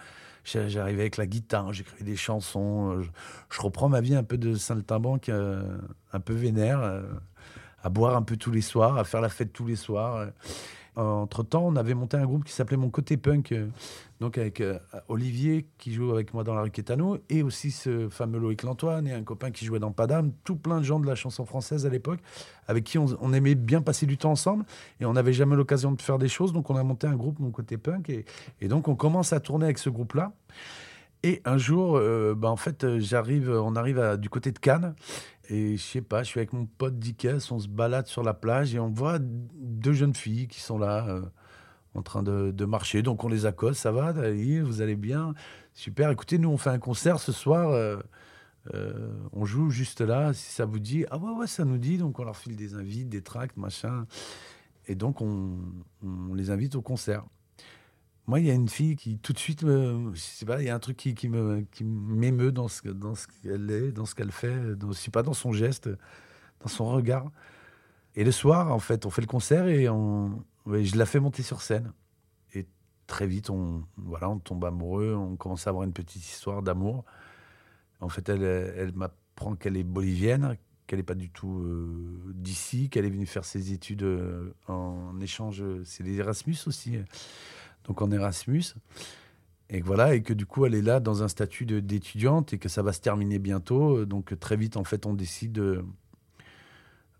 J'arrivais 0.45 1.01
avec 1.01 1.17
la 1.17 1.25
guitare, 1.25 1.71
j'écrivais 1.71 2.03
des 2.03 2.17
chansons. 2.17 3.01
Je, 3.49 3.61
reprends 3.61 3.87
ma 3.87 4.01
vie 4.01 4.15
un 4.15 4.23
peu 4.23 4.37
de 4.37 4.55
Saint-Timbanque, 4.55 5.29
un 5.29 6.19
peu 6.19 6.33
vénère, 6.33 7.01
à 7.81 7.89
boire 7.89 8.17
un 8.17 8.23
peu 8.23 8.35
tous 8.35 8.51
les 8.51 8.61
soirs, 8.61 8.97
à 8.97 9.05
faire 9.05 9.21
la 9.21 9.29
fête 9.29 9.53
tous 9.53 9.65
les 9.65 9.77
soirs. 9.77 10.27
Entre-temps, 10.95 11.65
on 11.65 11.75
avait 11.75 11.95
monté 11.95 12.17
un 12.17 12.25
groupe 12.25 12.43
qui 12.43 12.53
s'appelait 12.53 12.77
Mon 12.77 12.89
Côté 12.89 13.17
Punk, 13.17 13.51
euh, 13.51 13.67
donc 14.23 14.37
avec 14.37 14.61
euh, 14.61 14.79
Olivier 15.09 15.67
qui 15.77 15.93
joue 15.93 16.11
avec 16.11 16.33
moi 16.33 16.45
dans 16.45 16.55
la 16.55 16.61
rue 16.61 16.71
Quétano, 16.71 17.17
et 17.29 17.43
aussi 17.43 17.71
ce 17.71 18.07
fameux 18.07 18.39
Loïc 18.39 18.63
Lantoine 18.63 19.05
et 19.05 19.11
un 19.11 19.23
copain 19.23 19.51
qui 19.51 19.65
jouait 19.65 19.79
dans 19.79 19.91
Padam, 19.91 20.31
tout 20.45 20.55
plein 20.55 20.77
de 20.77 20.85
gens 20.85 21.01
de 21.01 21.05
la 21.05 21.15
chanson 21.15 21.43
française 21.43 21.85
à 21.85 21.89
l'époque, 21.89 22.21
avec 22.67 22.85
qui 22.85 22.97
on, 22.97 23.33
aimait 23.33 23.55
bien 23.55 23.81
passer 23.81 24.05
du 24.05 24.17
temps 24.17 24.31
ensemble, 24.31 24.63
et 25.01 25.05
on 25.05 25.11
n'avait 25.11 25.33
jamais 25.33 25.57
l'occasion 25.57 25.91
de 25.91 26.01
faire 26.01 26.19
des 26.19 26.29
choses, 26.29 26.53
donc 26.53 26.69
on 26.69 26.77
a 26.77 26.83
monté 26.83 27.05
un 27.05 27.17
groupe 27.17 27.39
Mon 27.39 27.51
Côté 27.51 27.75
Punk, 27.77 28.09
et, 28.09 28.25
donc 28.69 28.87
on 28.87 28.95
commence 28.95 29.33
à 29.33 29.41
tourner 29.41 29.65
avec 29.65 29.77
ce 29.77 29.89
groupe-là. 29.89 30.31
Et 31.23 31.41
un 31.43 31.57
jour, 31.57 31.97
euh, 31.97 32.33
bah 32.33 32.49
en 32.49 32.55
fait, 32.55 32.99
j'arrive, 32.99 33.49
on 33.49 33.75
arrive 33.75 33.99
à, 33.99 34.15
du 34.15 34.29
côté 34.29 34.53
de 34.53 34.59
Cannes, 34.59 34.95
et 35.49 35.75
je 35.75 35.83
sais 35.83 36.01
pas, 36.01 36.23
je 36.23 36.29
suis 36.29 36.39
avec 36.39 36.53
mon 36.53 36.65
pote 36.65 36.97
Dikes, 36.97 37.27
on 37.51 37.59
se 37.59 37.67
balade 37.67 38.07
sur 38.07 38.23
la 38.23 38.33
plage 38.33 38.73
et 38.73 38.79
on 38.79 38.89
voit 38.89 39.19
deux 39.19 39.91
jeunes 39.91 40.15
filles 40.15 40.47
qui 40.47 40.61
sont 40.61 40.77
là 40.77 41.07
euh, 41.09 41.21
en 41.95 42.01
train 42.01 42.23
de, 42.23 42.65
marcher. 42.65 43.01
Donc 43.01 43.23
on 43.23 43.29
les 43.29 43.45
accoste, 43.45 43.81
ça 43.81 43.91
va, 43.91 44.11
vous 44.11 44.81
allez 44.81 44.95
bien? 44.95 45.33
Super, 45.73 46.09
écoutez, 46.11 46.37
nous 46.37 46.49
on 46.49 46.57
fait 46.57 46.69
un 46.69 46.79
concert 46.79 47.19
ce 47.19 47.31
soir, 47.31 47.69
euh, 47.69 47.97
euh, 48.73 49.11
on 49.31 49.45
joue 49.45 49.69
juste 49.69 50.01
là, 50.01 50.33
si 50.33 50.51
ça 50.51 50.65
vous 50.65 50.79
dit. 50.79 51.05
Ah 51.11 51.17
ouais, 51.17 51.31
ouais, 51.31 51.47
ça 51.47 51.65
nous 51.65 51.77
dit, 51.77 51.97
donc 51.97 52.19
on 52.19 52.23
leur 52.23 52.37
file 52.37 52.55
des 52.55 52.75
invites, 52.75 53.09
des 53.09 53.21
tracts, 53.21 53.57
machin. 53.57 54.05
Et 54.87 54.95
donc 54.95 55.21
on 55.21 55.57
les 56.33 56.49
invite 56.51 56.75
au 56.75 56.81
concert. 56.81 57.23
Moi, 58.25 58.39
il 58.39 58.45
y 58.45 58.51
a 58.51 58.53
une 58.53 58.69
fille 58.69 58.95
qui, 58.95 59.17
tout 59.17 59.33
de 59.33 59.37
suite, 59.37 59.61
je 59.65 60.11
sais 60.15 60.45
pas, 60.45 60.61
il 60.61 60.67
y 60.67 60.69
a 60.69 60.75
un 60.75 60.79
truc 60.79 60.95
qui, 60.95 61.13
qui 61.13 61.27
me, 61.27 61.65
qui 61.71 61.83
m'émeut 61.83 62.53
dans 62.53 62.69
ce, 62.69 62.87
dans 62.87 63.15
ce 63.15 63.27
qu'elle 63.27 63.69
est, 63.69 63.91
dans 63.91 64.05
ce 64.05 64.15
qu'elle 64.15 64.31
fait, 64.31 64.77
dans, 64.77 64.93
je 64.93 65.09
pas, 65.09 65.23
dans 65.23 65.33
son 65.33 65.51
geste, 65.51 65.89
dans 66.61 66.69
son 66.69 66.85
regard. 66.85 67.29
Et 68.15 68.23
le 68.23 68.31
soir, 68.31 68.71
en 68.71 68.79
fait, 68.79 69.05
on 69.05 69.09
fait 69.09 69.21
le 69.21 69.27
concert 69.27 69.67
et 69.67 69.89
on, 69.89 70.41
je 70.67 70.97
la 70.97 71.05
fais 71.05 71.19
monter 71.19 71.43
sur 71.43 71.61
scène. 71.61 71.93
Et 72.53 72.67
très 73.07 73.27
vite, 73.27 73.49
on, 73.49 73.83
voilà, 73.97 74.29
on 74.29 74.39
tombe 74.39 74.63
amoureux, 74.65 75.13
on 75.13 75.35
commence 75.35 75.67
à 75.67 75.69
avoir 75.69 75.83
une 75.83 75.93
petite 75.93 76.25
histoire 76.25 76.61
d'amour. 76.61 77.05
En 77.99 78.09
fait, 78.09 78.27
elle, 78.29 78.43
elle 78.43 78.93
m'apprend 78.93 79.55
qu'elle 79.55 79.77
est 79.77 79.83
bolivienne, 79.83 80.57
qu'elle 80.87 80.99
n'est 80.99 81.03
pas 81.03 81.15
du 81.15 81.29
tout 81.29 81.59
euh, 81.59 82.33
d'ici, 82.35 82.89
qu'elle 82.89 83.05
est 83.05 83.09
venue 83.09 83.25
faire 83.25 83.45
ses 83.45 83.71
études 83.71 84.03
euh, 84.03 84.53
en 84.67 85.19
échange. 85.21 85.63
C'est 85.85 86.03
l'Erasmus 86.03 86.57
aussi 86.67 86.97
donc 87.85 88.01
en 88.01 88.11
Erasmus. 88.11 88.63
Et 89.69 89.81
voilà, 89.81 90.13
et 90.13 90.21
que 90.21 90.33
du 90.33 90.45
coup, 90.45 90.65
elle 90.65 90.75
est 90.75 90.81
là 90.81 90.99
dans 90.99 91.23
un 91.23 91.27
statut 91.27 91.65
d'étudiante 91.65 92.53
et 92.53 92.57
que 92.57 92.69
ça 92.69 92.83
va 92.83 92.93
se 92.93 93.01
terminer 93.01 93.39
bientôt. 93.39 94.05
Donc 94.05 94.37
très 94.39 94.57
vite, 94.57 94.77
en 94.77 94.83
fait, 94.83 95.05
on 95.05 95.13
décide 95.13 95.53
de, 95.53 95.83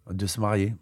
de 0.10 0.26
se 0.26 0.40
marier. 0.40 0.76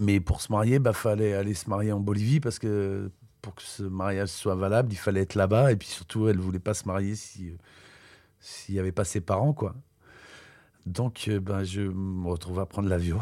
Mais 0.00 0.18
pour 0.18 0.40
se 0.40 0.50
marier, 0.50 0.78
bah, 0.78 0.92
fallait 0.92 1.34
aller 1.34 1.54
se 1.54 1.70
marier 1.70 1.92
en 1.92 2.00
Bolivie 2.00 2.40
parce 2.40 2.58
que 2.58 3.10
pour 3.42 3.54
que 3.54 3.62
ce 3.62 3.82
mariage 3.82 4.28
soit 4.30 4.54
valable, 4.54 4.92
il 4.92 4.96
fallait 4.96 5.22
être 5.22 5.34
là-bas. 5.34 5.72
Et 5.72 5.76
puis 5.76 5.88
surtout, 5.88 6.28
elle 6.28 6.38
voulait 6.38 6.58
pas 6.58 6.74
se 6.74 6.86
marier 6.86 7.14
si 7.14 7.52
s'il 8.40 8.74
n'y 8.74 8.80
avait 8.80 8.92
pas 8.92 9.04
ses 9.04 9.20
parents, 9.20 9.52
quoi. 9.52 9.74
Donc, 10.86 11.28
ben, 11.28 11.62
je 11.62 11.82
me 11.82 12.28
retrouve 12.28 12.58
à 12.58 12.66
prendre 12.66 12.88
l'avion 12.88 13.18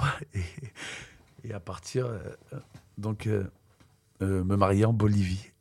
et, 1.44 1.52
à 1.52 1.60
partir, 1.60 2.06
euh, 2.06 2.18
donc, 2.96 3.26
euh, 3.26 3.44
euh, 4.22 4.44
me 4.44 4.56
marier 4.56 4.84
en 4.84 4.92
Bolivie 4.92 5.52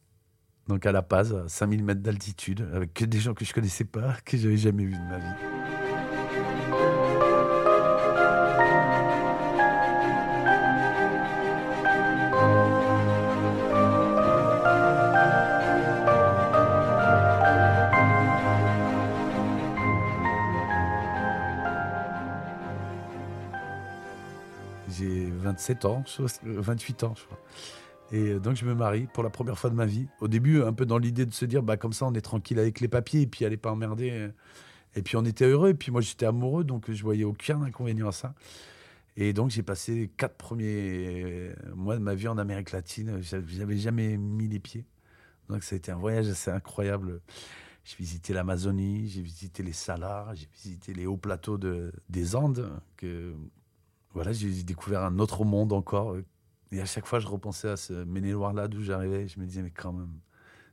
donc 0.68 0.86
à 0.86 0.92
La 0.92 1.02
Paz, 1.02 1.34
à 1.34 1.48
5000 1.48 1.84
mètres 1.84 2.02
d'altitude, 2.02 2.68
avec 2.74 2.94
que 2.94 3.06
des 3.06 3.20
gens 3.20 3.34
que 3.34 3.46
je 3.46 3.54
connaissais 3.54 3.86
pas, 3.86 4.18
que 4.26 4.36
j'avais 4.36 4.58
jamais 4.58 4.84
vus 4.84 4.98
de 4.98 5.10
ma 5.10 5.18
vie. 5.18 5.67
27 25.58 25.86
ans, 25.86 26.04
28 26.44 27.04
ans, 27.04 27.16
je 27.18 27.26
crois. 27.26 27.40
Et 28.12 28.40
donc 28.40 28.56
je 28.56 28.64
me 28.64 28.76
marie 28.76 29.08
pour 29.12 29.24
la 29.24 29.32
première 29.32 29.58
fois 29.58 29.72
de 29.72 29.76
ma 29.76 29.88
vie. 29.88 30.08
Au 30.22 30.28
début, 30.28 30.62
un 30.62 30.72
peu 30.72 30.86
dans 30.86 31.00
l'idée 31.00 31.26
de 31.26 31.34
se 31.34 31.46
dire, 31.46 31.64
bah 31.64 31.78
comme 31.78 31.94
ça, 31.94 32.06
on 32.06 32.14
est 32.14 32.22
tranquille 32.22 32.60
avec 32.60 32.80
les 32.80 32.88
papiers 32.88 33.22
et 33.22 33.28
puis 33.28 33.44
elle 33.44 33.52
n'est 33.52 33.58
pas 33.58 33.72
emmerdée. 33.72 34.30
Et 34.96 35.02
puis 35.02 35.18
on 35.18 35.26
était 35.26 35.46
heureux. 35.46 35.70
Et 35.70 35.74
puis 35.74 35.92
moi, 35.92 36.02
j'étais 36.02 36.28
amoureux, 36.28 36.64
donc 36.64 36.92
je 36.92 37.04
voyais 37.04 37.24
aucun 37.24 37.62
inconvénient 37.64 38.08
à 38.08 38.12
ça. 38.12 38.36
Et 39.18 39.34
donc 39.34 39.50
j'ai 39.50 39.64
passé 39.64 40.12
quatre 40.16 40.36
premiers 40.36 41.52
mois 41.76 41.96
de 41.96 42.02
ma 42.02 42.14
vie 42.14 42.28
en 42.28 42.38
Amérique 42.38 42.72
latine. 42.72 43.20
J'avais 43.22 43.78
jamais 43.78 44.16
mis 44.18 44.48
les 44.48 44.60
pieds. 44.60 44.86
Donc 45.50 45.64
ça 45.64 45.76
a 45.76 45.78
été 45.78 45.92
un 45.92 45.98
voyage 45.98 46.30
assez 46.30 46.52
incroyable. 46.52 47.20
J'ai 47.84 47.96
visité 47.98 48.34
l'Amazonie, 48.34 49.08
j'ai 49.08 49.22
visité 49.22 49.64
les 49.64 49.74
Salars, 49.74 50.36
j'ai 50.36 50.48
visité 50.54 50.94
les 50.94 51.08
hauts 51.08 51.18
plateaux 51.18 51.58
de, 51.58 51.92
des 52.10 52.36
Andes. 52.36 52.70
Voilà, 54.18 54.32
j'ai 54.32 54.64
découvert 54.64 55.04
un 55.04 55.20
autre 55.20 55.46
monde 55.46 55.72
encore. 55.72 56.16
Et 56.72 56.82
à 56.82 56.86
chaque 56.86 57.06
fois, 57.06 57.20
je 57.20 57.28
repensais 57.28 57.70
à 57.70 57.78
ce 57.78 57.94
Ménéloir-là 57.94 58.68
d'où 58.68 58.82
j'arrivais. 58.82 59.28
Je 59.28 59.40
me 59.40 59.46
disais, 59.46 59.62
mais 59.62 59.70
quand 59.70 59.94
même, 59.94 60.10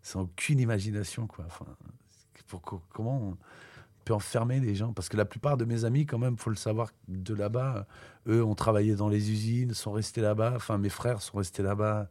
sans 0.00 0.22
aucune 0.22 0.60
imagination. 0.60 1.26
Quoi. 1.26 1.44
Enfin, 1.44 1.66
comment 2.88 3.20
on 3.22 3.36
peut 4.06 4.14
enfermer 4.14 4.60
les 4.60 4.74
gens? 4.74 4.94
Parce 4.94 5.10
que 5.10 5.18
la 5.18 5.26
plupart 5.26 5.58
de 5.58 5.66
mes 5.66 5.84
amis, 5.84 6.06
quand 6.06 6.16
même, 6.16 6.38
faut 6.38 6.48
le 6.48 6.56
savoir, 6.56 6.90
de 7.06 7.34
là-bas, 7.34 7.86
eux 8.28 8.42
ont 8.42 8.54
travaillé 8.54 8.94
dans 8.94 9.10
les 9.10 9.30
usines, 9.30 9.74
sont 9.74 9.92
restés 9.92 10.22
là-bas. 10.22 10.54
Enfin, 10.56 10.78
mes 10.78 10.88
frères 10.88 11.20
sont 11.20 11.36
restés 11.36 11.62
là-bas. 11.62 12.08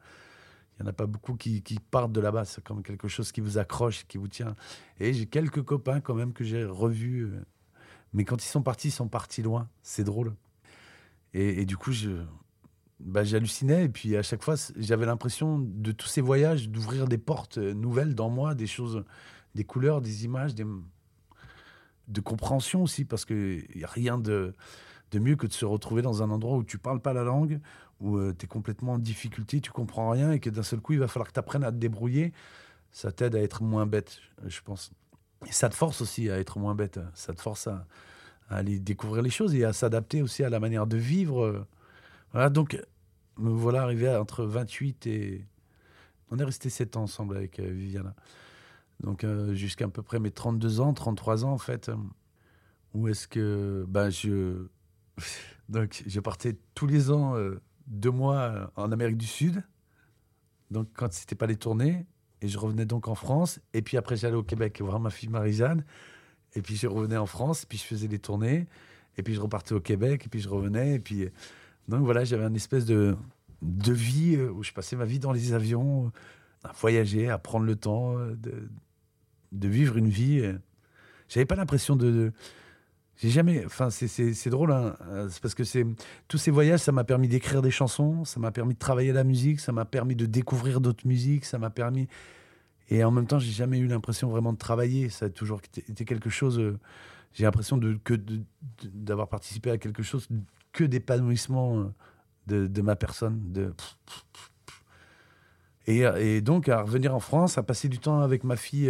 Il 0.78 0.84
n'y 0.84 0.88
en 0.88 0.92
a 0.92 0.94
pas 0.94 1.08
beaucoup 1.08 1.34
qui, 1.34 1.64
partent 1.90 2.12
de 2.12 2.22
là-bas. 2.22 2.46
C'est 2.46 2.64
comme 2.64 2.84
quelque 2.84 3.08
chose 3.08 3.32
qui 3.32 3.42
vous 3.42 3.58
accroche, 3.58 4.06
qui 4.08 4.20
vous 4.20 4.28
tient. 4.28 4.56
Et 5.00 5.14
j'ai 5.14 5.26
quelques 5.26 5.64
copains 5.64 6.00
quand 6.00 6.14
même 6.14 6.32
que 6.32 6.44
j'ai 6.44 6.64
revus. 6.64 7.24
Euh, 7.24 7.44
mais 8.14 8.24
quand 8.24 8.44
ils 8.44 8.50
sont 8.50 8.62
partis, 8.62 8.90
ils 8.90 8.92
sont 8.92 9.08
partis 9.08 9.42
loin. 9.42 9.68
C'est 9.82 10.04
drôle. 10.04 10.36
Et, 11.34 11.66
du 11.66 11.78
coup, 11.78 11.92
je, 11.92 12.12
bah, 13.00 13.24
j'hallucinais. 13.24 13.86
Et 13.86 13.90
puis 13.90 14.16
à 14.16 14.24
chaque 14.24 14.44
fois, 14.44 14.56
j'avais 14.78 15.06
l'impression 15.06 15.60
de 15.60 15.92
tous 15.92 16.08
ces 16.08 16.22
voyages 16.22 16.70
d'ouvrir 16.70 17.08
des 17.08 17.18
portes 17.18 17.58
euh, 17.58 17.74
nouvelles 17.74 18.16
dans 18.16 18.30
moi, 18.30 18.56
des 18.56 18.68
choses, 18.68 19.04
des 19.56 19.64
couleurs, 19.64 20.02
des 20.02 20.26
images, 20.26 20.54
des, 20.54 20.66
de 22.08 22.22
compréhension 22.22 22.84
aussi, 22.84 23.06
parce 23.06 23.26
qu'il 23.26 23.68
n'y 23.76 23.84
a 23.84 23.88
rien 23.88 24.18
de, 24.18 24.54
de 25.12 25.20
mieux 25.20 25.36
que 25.36 25.48
de 25.48 25.54
se 25.54 25.66
retrouver 25.66 26.02
dans 26.02 26.22
un 26.22 26.30
endroit 26.30 26.58
où 26.58 26.64
tu 26.64 26.78
parles 26.78 27.02
pas 27.02 27.14
la 27.14 27.24
langue, 27.24 27.60
où 28.00 28.18
euh, 28.18 28.36
tu 28.38 28.46
es 28.46 28.48
complètement 28.48 28.94
en 28.94 29.00
difficulté, 29.00 29.60
tu 29.60 29.72
comprends 29.72 30.12
rien 30.12 30.32
et 30.32 30.40
que 30.40 30.50
d'un 30.50 30.64
seul 30.64 30.80
coup, 30.80 30.94
il 30.94 31.00
va 31.00 31.08
falloir 31.08 31.28
que 31.28 31.34
tu 31.34 31.40
apprennes 31.40 31.64
à 31.64 31.72
te 31.72 31.78
débrouiller, 31.78 32.32
ça 32.92 33.12
t'aide 33.12 33.36
à 33.36 33.42
être 33.42 33.64
moins 33.64 33.88
bête, 33.88 34.20
je 34.46 34.62
pense. 34.62 34.92
Et 35.48 35.52
ça 35.52 35.68
te 35.70 35.76
force 35.76 36.02
aussi 36.02 36.30
à 36.30 36.40
être 36.40 36.60
moins 36.60 36.76
bête, 36.76 37.00
ça 37.16 37.34
te 37.34 37.42
force 37.42 37.68
à, 37.68 37.88
aller 38.56 38.80
découvrir 38.80 39.22
les 39.22 39.30
choses 39.30 39.56
et 39.56 39.64
à 39.64 39.74
s'adapter 39.74 40.22
aussi 40.22 40.44
à 40.44 40.50
la 40.50 40.60
manière 40.60 40.88
de 40.88 40.98
vivre. 40.98 41.66
Voilà, 42.32 42.50
donc 42.50 42.80
me 43.38 43.50
voilà 43.50 43.84
arrivé 43.84 44.10
entre 44.10 44.46
28 44.46 45.08
et... 45.08 45.46
On 46.32 46.40
est 46.40 46.44
resté 46.44 46.70
7 46.70 46.98
ans 46.98 47.04
ensemble 47.04 47.38
avec 47.38 47.60
euh, 47.60 47.70
Viviana. 47.70 48.16
Donc 49.02 49.24
euh, 49.24 49.54
jusqu'à 49.54 49.86
à 49.86 49.88
peu 49.88 50.02
près 50.02 50.20
mes 50.20 50.32
32 50.32 50.80
ans, 50.80 50.94
33 50.94 51.46
ans 51.46 51.52
en 51.52 51.58
fait. 51.60 51.92
Où 52.94 53.08
est-ce 53.08 53.28
que... 53.28 53.86
Ben, 53.88 54.10
je... 54.10 54.66
Donc 55.70 56.04
je 56.06 56.20
partais 56.20 56.58
tous 56.74 56.88
les 56.88 57.12
ans 57.12 57.36
deux 57.88 58.12
mois 58.12 58.38
euh, 58.38 58.68
en 58.76 58.92
Amérique 58.92 59.18
du 59.18 59.26
Sud. 59.26 59.64
Donc, 60.72 60.88
quand 60.94 61.12
c'était 61.12 61.36
pas 61.36 61.46
les 61.46 61.56
tournées, 61.56 62.06
et 62.42 62.48
je 62.48 62.58
revenais 62.58 62.86
donc 62.86 63.08
en 63.08 63.16
France. 63.16 63.60
Et 63.74 63.82
puis 63.82 63.98
après, 63.98 64.18
j'allais 64.18 64.36
au 64.36 64.44
Québec 64.44 64.82
voir 64.82 65.00
ma 65.00 65.10
fille 65.10 65.30
Marie-Jeanne. 65.30 65.86
Et 66.56 66.62
puis 66.62 66.76
je 66.76 66.88
revenais 66.88 67.18
en 67.18 67.26
France, 67.26 67.64
et 67.64 67.66
puis 67.68 67.78
je 67.78 67.84
faisais 67.84 68.08
des 68.08 68.20
tournées. 68.20 68.68
Et 69.18 69.24
puis 69.24 69.34
je 69.34 69.42
repartais 69.42 69.74
au 69.74 69.80
Québec, 69.80 70.24
et 70.26 70.30
puis 70.30 70.40
je 70.40 70.50
revenais. 70.50 70.96
Et 70.96 71.00
puis, 71.00 71.30
donc 71.88 72.04
voilà, 72.04 72.24
j'avais 72.24 72.46
une 72.46 72.56
espèce 72.56 72.86
de, 72.86 73.16
de 73.62 73.94
vie 73.94 74.36
euh, 74.36 74.52
où 74.52 74.64
je 74.64 74.72
passais 74.72 74.96
ma 74.96 75.06
vie 75.06 75.20
dans 75.20 75.32
les 75.32 75.54
avions, 75.54 76.12
à 76.64 76.72
voyager, 76.72 77.30
à 77.30 77.38
prendre 77.38 77.66
le 77.66 77.76
temps 77.76 78.18
euh, 78.18 78.36
de, 78.36 78.70
de 79.52 79.68
vivre 79.68 79.98
une 79.98 80.10
vie. 80.10 80.42
J'avais 81.30 81.46
pas 81.46 81.56
l'impression 81.56 81.96
de, 81.96 82.32
j'ai 83.18 83.30
jamais. 83.30 83.64
Enfin, 83.66 83.90
c'est 83.90 84.50
drôle, 84.50 84.72
hein, 84.72 84.96
euh, 85.08 85.30
parce 85.42 85.54
que 85.54 85.64
c'est 85.64 85.86
tous 86.28 86.38
ces 86.38 86.52
voyages, 86.52 86.80
ça 86.80 86.92
m'a 86.92 87.04
permis 87.04 87.28
d'écrire 87.28 87.62
des 87.62 87.72
chansons, 87.72 88.26
ça 88.26 88.40
m'a 88.40 88.52
permis 88.52 88.74
de 88.74 88.80
travailler 88.80 89.14
la 89.14 89.24
musique, 89.24 89.60
ça 89.60 89.72
m'a 89.72 89.86
permis 89.86 90.16
de 90.16 90.26
découvrir 90.26 90.82
d'autres 90.82 91.08
musiques, 91.08 91.46
ça 91.46 91.58
m'a 91.58 91.70
permis. 91.70 92.08
Et 92.94 93.04
en 93.04 93.12
même 93.12 93.28
temps, 93.28 93.40
j'ai 93.40 93.52
jamais 93.52 93.80
eu 93.80 93.88
l'impression 93.88 94.30
vraiment 94.30 94.54
de 94.54 94.58
travailler. 94.58 95.10
Ça 95.10 95.26
a 95.26 95.30
toujours 95.30 95.60
été 95.76 96.06
quelque 96.06 96.30
chose. 96.30 96.60
Euh, 96.60 96.80
j'ai 97.34 97.44
l'impression 97.44 97.80
que 98.04 98.16
d'avoir 98.84 99.28
participé 99.28 99.72
à 99.72 99.78
quelque 99.78 100.04
chose 100.04 100.28
que 100.72 100.84
d'épanouissement 100.84 101.92
euh, 102.52 102.68
de, 102.68 102.82
ma 102.82 102.96
personne. 102.96 103.52
De 103.52 103.74
et, 105.86 106.40
donc 106.42 106.70
à 106.70 106.82
revenir 106.82 107.14
en 107.14 107.20
France, 107.20 107.58
à 107.58 107.64
passer 107.64 107.90
du 107.90 108.00
temps 108.00 108.22
avec 108.22 108.46
ma 108.46 108.56
fille, 108.56 108.90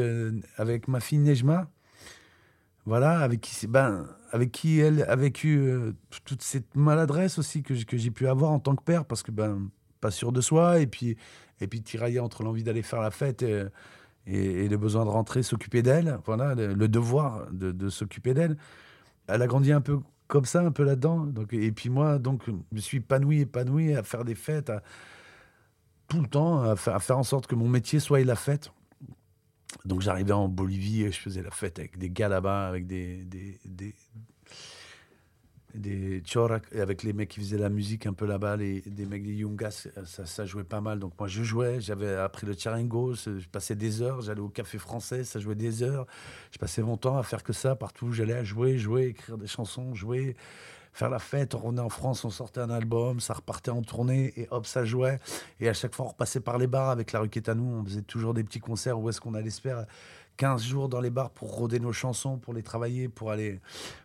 avec 0.58 0.88
ma 0.88 1.00
fille 1.00 1.18
Nejma 1.18 1.68
voilà, 2.86 3.20
avec 3.20 3.42
qui, 3.42 3.68
ben, 3.68 4.08
elle 4.34 5.06
a 5.08 5.16
vécu 5.16 5.58
euh, 5.58 5.94
toute 6.26 6.42
cette 6.42 6.76
maladresse 6.76 7.40
aussi 7.40 7.64
que, 7.64 7.74
j'ai 7.74 8.12
pu 8.12 8.28
avoir 8.28 8.52
en 8.52 8.60
tant 8.60 8.76
que 8.76 8.84
père, 8.84 9.06
parce 9.06 9.24
que 9.24 9.32
ben, 9.32 9.70
pas 10.04 10.12
sûr 10.12 10.34
de 10.34 10.42
soi, 10.42 10.82
et 10.82 10.88
puis, 10.88 11.16
et 11.62 11.68
puis 11.68 11.82
tirailler 11.82 12.20
entre 12.20 12.44
l'envie 12.44 12.64
d'aller 12.64 12.82
faire 12.82 13.02
la 13.02 13.10
fête 13.10 13.42
et, 13.42 14.68
le 14.68 14.76
besoin 14.76 15.06
de 15.06 15.10
rentrer, 15.10 15.44
s'occuper 15.44 15.82
d'elle, 15.82 16.20
voilà, 16.26 16.56
le, 16.56 16.88
devoir 16.90 17.48
de, 17.52 17.90
s'occuper 17.90 18.34
d'elle. 18.34 18.58
Elle 19.28 19.42
a 19.42 19.48
grandi 19.48 19.72
un 19.72 19.80
peu 19.80 20.00
comme 20.28 20.44
ça, 20.44 20.62
un 20.62 20.72
peu 20.72 20.84
là-dedans. 20.84 21.26
Donc, 21.26 21.54
et 21.54 21.72
puis 21.72 21.90
moi, 21.90 22.20
donc, 22.20 22.42
je 22.48 22.52
me 22.52 22.80
suis 22.80 22.98
épanoui, 22.98 23.42
épanoui 23.42 23.96
à 23.96 24.04
faire 24.04 24.26
des 24.26 24.36
fêtes, 24.36 24.70
à, 24.70 24.84
tout 26.10 26.22
le 26.22 26.28
temps, 26.28 26.62
à 26.64 26.76
faire, 26.76 27.18
en 27.18 27.24
sorte 27.24 27.48
que 27.48 27.56
mon 27.56 27.70
métier 27.70 28.00
soit 28.00 28.24
la 28.26 28.36
fête. 28.36 28.72
Donc 29.86 30.02
j'arrivais 30.02 30.34
en 30.34 30.50
Bolivie 30.50 31.04
et 31.04 31.12
je 31.12 31.20
faisais 31.20 31.42
la 31.42 31.50
fête 31.50 31.80
avec 31.80 31.98
des 31.98 32.10
gars 32.10 32.30
là-bas, 32.30 32.68
avec 32.68 32.86
des, 32.88 33.24
des, 33.26 33.96
des 35.74 36.22
avec 36.80 37.04
les 37.04 37.14
mecs 37.14 37.30
qui 37.30 37.40
faisaient 37.40 37.58
la 37.58 37.70
musique 37.70 38.06
un 38.06 38.14
peu 38.14 38.26
là-bas, 38.26 38.58
les, 38.58 38.82
des 38.82 39.06
mecs 39.06 39.24
des 39.24 39.34
Yungas, 39.34 39.88
ça, 40.06 40.46
jouait 40.46 40.64
pas 40.64 40.82
mal. 40.82 41.00
Donc 41.00 41.14
moi 41.20 41.28
je 41.28 41.44
jouais, 41.44 41.82
j'avais 41.82 42.16
appris 42.16 42.46
le 42.46 42.54
charango, 42.54 43.14
je 43.14 43.48
passais 43.52 43.76
des 43.76 44.02
heures, 44.02 44.22
j'allais 44.22 44.42
au 44.42 44.50
café 44.50 44.78
français, 44.78 45.24
ça 45.24 45.40
jouait 45.40 45.56
des 45.56 45.84
heures. 45.84 46.06
Je 46.52 46.58
passais 46.58 46.82
mon 46.82 46.98
temps 46.98 47.18
à 47.18 47.24
faire 47.24 47.44
que 47.44 47.54
ça 47.54 47.76
partout, 47.76 48.12
j'allais 48.12 48.34
à 48.34 48.44
jouer, 48.44 48.78
jouer, 48.78 49.08
écrire 49.08 49.38
des 49.38 49.48
chansons, 49.48 49.94
jouer 49.94 50.36
faire 50.94 51.10
la 51.10 51.20
fête. 51.20 51.56
On 51.56 51.60
revenait 51.60 51.82
en 51.82 51.90
France, 51.90 52.24
on 52.24 52.30
sortait 52.30 52.62
un 52.62 52.70
album, 52.70 53.20
ça 53.20 53.34
repartait 53.34 53.72
en 53.72 53.82
tournée 53.82 54.32
et 54.38 54.48
hop, 54.52 54.66
ça 54.66 54.86
jouait. 54.86 55.20
Et 55.60 55.68
à 55.68 55.74
chaque 55.74 55.94
fois, 55.94 56.06
on 56.06 56.10
repassait 56.10 56.40
par 56.40 56.58
les 56.58 56.68
bars 56.68 56.92
avec 56.92 57.12
la 57.12 57.20
rue 57.20 57.30
nous. 57.56 57.64
On 57.64 57.84
faisait 57.84 58.02
toujours 58.04 58.34
des 58.34 58.44
petits 58.44 58.60
concerts 58.60 59.00
où 59.00 59.10
est-ce 59.10 59.20
qu'on 59.20 59.34
allait 59.34 59.50
se 59.50 59.62
faire 59.62 59.86
15 60.38 60.64
jours 60.64 60.90
dans 60.90 61.00
les 61.00 61.10
bars 61.10 61.30
pour 61.30 61.56
roder 61.56 61.80
nos 61.80 61.94
chansons, 61.94 62.38
pour 62.38 62.54
les 62.54 62.64
travailler, 62.64 63.08
pour 63.08 63.32
aller, 63.32 63.60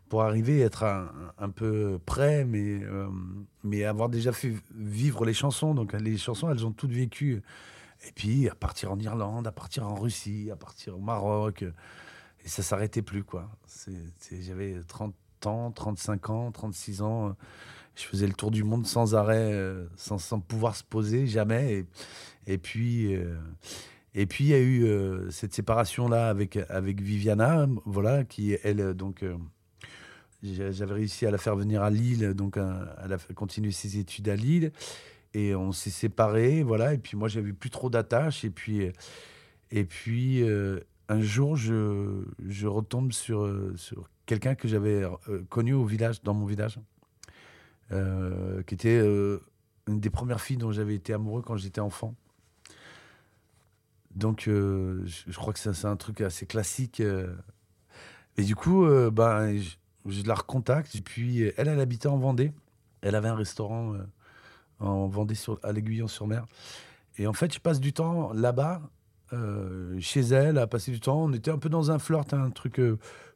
pour 0.08 0.23
arriver 0.23 0.62
à 0.62 0.66
être 0.66 0.85
un, 1.38 1.50
peu 1.50 1.99
prêt, 2.04 2.44
mais, 2.44 2.82
euh, 2.82 3.08
mais 3.64 3.85
avoir 3.85 4.08
déjà 4.08 4.32
fait 4.32 4.54
vivre 4.75 5.25
les 5.25 5.35
chansons. 5.35 5.75
Donc 5.75 5.92
les 5.92 6.16
chansons, 6.16 6.50
elles 6.50 6.66
ont 6.66 6.73
toutes 6.73 6.92
vécu. 6.92 7.42
Et 8.06 8.12
puis 8.12 8.49
à 8.49 8.54
partir 8.54 8.92
en 8.92 8.99
Irlande, 8.99 9.47
à 9.47 9.52
partir 9.52 9.87
en 9.87 9.94
Russie, 9.94 10.50
à 10.52 10.56
partir 10.56 10.97
au 10.97 11.00
Maroc. 11.00 11.64
Et 12.44 12.49
ça 12.49 12.62
s'arrêtait 12.62 13.02
plus, 13.02 13.25
quoi. 13.25 13.49
J'avais 14.30 14.76
30, 14.87 15.14
ans, 15.47 15.70
35 15.70 16.30
ans, 16.30 16.52
36 16.52 17.02
ans. 17.02 17.37
Je 17.97 18.04
faisais 18.04 18.28
le 18.28 18.32
tour 18.32 18.52
du 18.52 18.62
monde 18.62 18.87
sans 18.87 19.16
arrêt, 19.16 19.52
euh, 19.52 19.87
sans, 19.97 20.18
sans 20.18 20.38
pouvoir 20.38 20.76
se 20.76 20.85
poser, 20.85 21.26
jamais. 21.26 21.85
Et, 22.47 22.58
puis, 22.58 23.12
euh, 23.14 23.37
et 24.14 24.26
puis 24.26 24.44
il 24.44 24.50
y 24.50 24.54
a 24.54 24.58
eu 24.58 24.84
euh, 24.84 25.30
cette 25.30 25.54
séparation-là 25.54 26.28
avec, 26.28 26.58
avec 26.68 27.00
Viviana, 27.00 27.66
voilà, 27.84 28.24
qui, 28.24 28.56
elle, 28.62 28.94
donc, 28.94 29.24
j'avais 30.42 30.94
réussi 30.94 31.26
à 31.26 31.30
la 31.30 31.38
faire 31.38 31.56
venir 31.56 31.82
à 31.82 31.90
Lille, 31.90 32.34
donc 32.34 32.56
elle 32.56 33.12
a 33.12 33.18
continué 33.34 33.72
ses 33.72 33.98
études 33.98 34.28
à 34.28 34.36
Lille. 34.36 34.72
Et 35.34 35.54
on 35.54 35.72
s'est 35.72 35.90
séparés, 35.90 36.62
voilà. 36.62 36.94
Et 36.94 36.98
puis 36.98 37.16
moi, 37.16 37.28
j'avais 37.28 37.52
plus 37.52 37.68
trop 37.70 37.90
d'attaches. 37.90 38.44
Et 38.44 38.50
puis, 38.50 38.90
et 39.70 39.84
puis 39.84 40.42
un 41.08 41.20
jour, 41.20 41.56
je, 41.56 42.24
je 42.46 42.66
retombe 42.66 43.12
sur, 43.12 43.52
sur 43.76 44.08
quelqu'un 44.28 44.54
que 44.54 44.68
j'avais 44.68 45.02
euh, 45.02 45.42
connu 45.48 45.72
au 45.72 45.84
village, 45.84 46.22
dans 46.22 46.34
mon 46.34 46.46
village, 46.46 46.78
euh, 47.90 48.62
qui 48.62 48.74
était 48.74 49.00
euh, 49.02 49.40
une 49.88 49.98
des 49.98 50.10
premières 50.10 50.40
filles 50.40 50.58
dont 50.58 50.70
j'avais 50.70 50.94
été 50.94 51.14
amoureux 51.14 51.42
quand 51.42 51.56
j'étais 51.56 51.80
enfant. 51.80 52.14
Donc, 54.18 54.42
je, 54.46 55.37
crois 55.37 55.52
que 55.52 55.58
c'est 55.58 55.84
un 55.84 55.96
truc 55.96 56.20
assez 56.20 56.46
classique. 56.46 57.02
Et 58.37 58.42
du 58.42 58.54
coup, 58.56 58.87
ben, 59.12 59.56
je, 59.56 60.22
la 60.25 60.34
recontacte. 60.34 60.94
Et 60.94 61.00
puis, 61.00 61.42
elle, 61.56 61.68
elle 61.68 61.80
habitait 61.80 62.08
en 62.08 62.18
Vendée. 62.18 62.52
Elle 63.00 63.14
avait 63.14 63.28
un 63.28 63.37
restaurant 63.37 63.94
en 64.80 65.06
Vendée, 65.08 65.34
sur, 65.34 65.58
à 65.62 65.72
l'Aiguillon-sur-Mer. 65.72 66.46
Et 67.18 67.26
en 67.26 67.32
fait, 67.32 67.52
je 67.52 67.60
passe 67.60 67.80
du 67.80 67.92
temps 67.92 68.32
là-bas, 68.32 68.82
chez 70.00 70.20
elle, 70.20 70.58
à 70.58 70.66
passer 70.66 70.90
du 70.90 71.00
temps. 71.00 71.22
On 71.22 71.32
était 71.32 71.50
un 71.50 71.58
peu 71.58 71.68
dans 71.68 71.90
un 71.90 71.98
flirt, 71.98 72.34
un 72.34 72.50
truc 72.50 72.80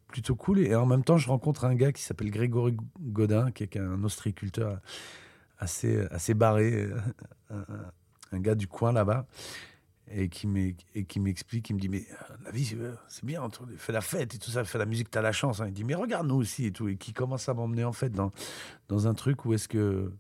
plutôt 0.09 0.37
cool. 0.37 0.61
Et 0.61 0.75
en 0.75 0.87
même 0.87 1.05
temps, 1.05 1.17
je 1.17 1.29
rencontre 1.29 1.65
un 1.65 1.75
gars 1.75 1.93
qui 1.93 2.03
s'appelle 2.03 2.31
Grégory 2.31 2.77
Godin, 3.01 3.51
qui 3.51 3.65
est 3.65 3.77
un 3.77 4.05
ostréiculteur 4.05 4.79
assez, 5.59 6.07
assez 6.11 6.35
barré, 6.35 6.89
un, 7.51 8.39
gars 8.39 8.55
du 8.55 8.67
coin 8.67 8.93
là-bas, 8.93 9.27
et 10.15 10.29
qui 10.29 10.47
m'explique, 10.47 11.71
il 11.71 11.75
me 11.75 11.81
dit, 11.81 11.89
mais 11.89 12.07
la 12.45 12.51
vie, 12.51 12.77
c'est 13.09 13.25
bien, 13.25 13.49
fais 13.77 13.93
la 13.93 14.01
fête 14.01 14.35
et 14.35 14.39
tout 14.39 14.51
ça, 14.51 14.65
fais 14.65 14.79
la 14.79 14.87
musique, 14.87 15.11
t'as 15.11 15.23
la 15.23 15.33
chance. 15.33 15.61
Hein. 15.61 15.67
Il 15.69 15.73
dit, 15.73 15.85
mais 15.85 15.95
regarde-nous 15.95 16.37
aussi 16.37 16.67
et 16.67 16.73
tout, 16.73 16.89
et 16.89 16.97
qui 16.97 17.13
commence 17.13 17.49
à 17.49 17.55
m'emmener 17.55 17.85
en 17.85 17.93
fait 17.93 18.11
dans, 18.11 18.33
dans 18.89 19.07
un 19.07 19.15
truc 19.15 19.45
où 19.45 19.55
est-ce 19.55 19.69
que 19.69 20.13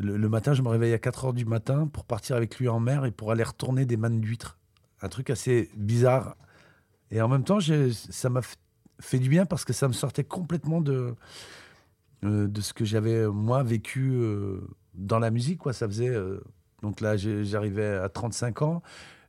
le, 0.00 0.28
matin, 0.28 0.54
je 0.54 0.62
me 0.62 0.68
réveille 0.68 0.92
à 0.92 0.98
4 0.98 1.24
heures 1.26 1.32
du 1.32 1.44
matin 1.44 1.88
pour 1.88 2.04
partir 2.04 2.36
avec 2.36 2.58
lui 2.58 2.68
en 2.68 2.78
mer 2.78 3.04
et 3.04 3.10
pour 3.10 3.32
aller 3.32 3.42
retourner 3.42 3.84
des 3.84 3.96
mannes 3.96 4.20
d'huîtres. 4.20 4.56
Un 5.02 5.08
truc 5.08 5.30
assez 5.30 5.70
bizarre. 5.76 6.36
Et 7.10 7.20
en 7.20 7.28
même 7.28 7.42
temps, 7.42 7.58
ça 7.60 8.30
m'a 8.30 8.40
fait 9.00 9.18
du 9.18 9.28
bien 9.28 9.44
parce 9.44 9.64
que 9.64 9.72
ça 9.72 9.88
me 9.88 9.92
sortait 9.92 10.24
complètement 10.24 10.80
de, 10.80 11.14
euh, 12.24 12.46
de 12.46 12.60
ce 12.60 12.72
que 12.72 12.84
j'avais, 12.84 13.26
moi, 13.26 13.62
vécu 13.64 14.12
euh, 14.12 14.60
dans 14.94 15.18
la 15.18 15.30
musique. 15.30 15.58
Quoi. 15.58 15.72
Ça 15.72 15.88
faisait. 15.88 16.08
Euh, 16.08 16.40
donc 16.82 17.00
là, 17.00 17.16
j'arrivais 17.16 17.96
à 17.96 18.08
35 18.08 18.62
ans. 18.62 18.82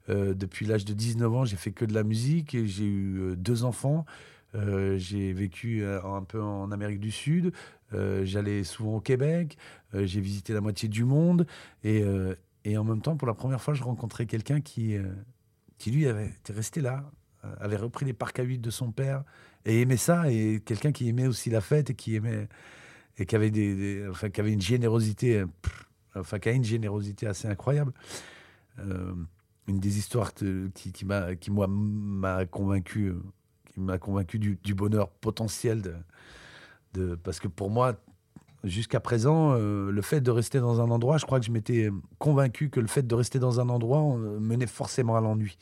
depuis 0.07 0.65
l'âge 0.65 0.85
de 0.85 0.93
19 0.93 1.35
ans, 1.35 1.45
j'ai 1.45 1.57
fait 1.57 1.71
que 1.71 1.85
de 1.85 1.93
la 1.93 2.03
musique 2.03 2.55
et 2.55 2.67
j'ai 2.67 2.85
eu 2.85 3.35
deux 3.35 3.63
enfants. 3.63 4.05
j'ai 4.53 5.33
vécu 5.33 5.83
un 5.85 6.23
peu 6.23 6.41
en 6.41 6.71
Amérique 6.71 6.99
du 6.99 7.11
Sud. 7.11 7.51
Euh, 7.93 8.23
j'allais 8.25 8.63
souvent 8.63 8.97
au 8.97 9.01
Québec, 9.01 9.57
euh, 9.95 10.05
j'ai 10.05 10.21
visité 10.21 10.53
la 10.53 10.61
moitié 10.61 10.87
du 10.89 11.03
monde, 11.03 11.47
et, 11.83 12.03
euh, 12.03 12.35
en 12.77 12.83
même 12.83 13.01
temps, 13.01 13.17
pour 13.17 13.27
la 13.27 13.33
première 13.33 13.61
fois, 13.61 13.73
je 13.73 13.83
rencontrais 13.83 14.27
quelqu'un 14.27 14.61
qui, 14.61 14.95
qui, 15.79 15.91
lui, 15.91 16.07
avait 16.07 16.27
été 16.27 16.53
resté 16.53 16.81
là, 16.81 17.09
avait 17.59 17.77
repris 17.77 18.05
les 18.05 18.13
parcs 18.13 18.37
à 18.37 18.43
huit 18.43 18.59
de 18.59 18.69
son 18.69 18.91
père, 18.91 19.23
et 19.65 19.81
aimait 19.81 19.97
ça, 19.97 20.31
et 20.31 20.61
quelqu'un 20.63 20.91
qui 20.91 21.09
aimait 21.09 21.25
aussi 21.25 21.49
la 21.49 21.61
fête, 21.61 21.89
et 21.89 21.95
qui 21.95 22.15
aimait, 22.15 22.47
et 23.17 23.25
qui 23.25 23.35
avait 23.35 23.49
une 23.49 24.61
générosité, 24.61 25.43
enfin, 26.19 26.39
qui 26.39 26.49
a 26.49 26.51
une 26.51 26.63
générosité 26.63 27.27
assez 27.27 27.47
incroyable. 27.47 27.93
une 28.77 29.79
des 29.79 29.97
histoires 29.97 30.33
qui, 30.33 31.05
m'a, 31.05 31.35
qui 31.35 31.51
moi, 31.51 31.67
m'a 31.69 32.45
convaincu, 32.45 33.13
qui 33.65 33.79
m'a 33.79 33.97
convaincu 33.97 34.39
du, 34.39 34.57
du 34.63 34.73
bonheur 34.73 35.09
potentiel 35.09 35.81
de 35.81 37.15
parce 37.23 37.39
que 37.39 37.47
pour 37.47 37.69
moi, 37.69 37.95
jusqu'à 38.63 38.99
présent, 38.99 39.53
euh, 39.53 39.91
le 39.91 40.01
fait 40.01 40.21
de 40.21 40.31
rester 40.31 40.59
dans 40.59 40.81
un 40.81 40.89
endroit, 40.89 41.17
je 41.17 41.25
crois 41.25 41.39
que 41.39 41.45
je 41.45 41.51
m'étais 41.51 41.89
convaincu 42.17 42.69
que 42.69 42.79
le 42.79 42.87
fait 42.87 43.05
de 43.05 43.15
rester 43.15 43.39
dans 43.39 43.59
un 43.59 43.69
endroit 43.69 44.01
euh, 44.01 44.39
menait 44.39 44.67
forcément 44.67 45.15
à 45.15 45.21
l'ennui. 45.21 45.57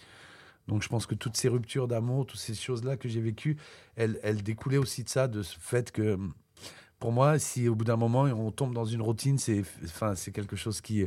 Donc 0.68 0.84
je 0.84 0.90
pense 0.90 1.06
que 1.06 1.16
toutes 1.16 1.38
ces 1.38 1.48
ruptures 1.48 1.88
d'amour, 1.88 2.26
toutes 2.26 2.40
ces 2.40 2.54
choses-là 2.54 2.98
que 2.98 3.08
j'ai 3.08 3.22
vécues, 3.22 3.58
elles, 3.96 4.20
elles, 4.24 4.44
découlaient 4.44 4.78
aussi 4.78 5.04
de 5.04 5.10
ça, 5.10 5.28
de 5.28 5.42
ce 5.42 5.58
fait 5.60 5.92
que 5.92 6.18
pour 7.00 7.12
moi, 7.12 7.40
si 7.40 7.68
au 7.68 7.76
bout 7.76 7.86
d'un 7.86 7.96
moment 7.96 8.24
on 8.24 8.52
tombe 8.52 8.74
dans 8.74 8.86
une 8.86 9.02
routine, 9.02 9.38
c'est 9.38 9.64
enfin, 9.84 10.14
quelque 10.34 10.56
chose 10.56 10.82
qui, 10.82 11.06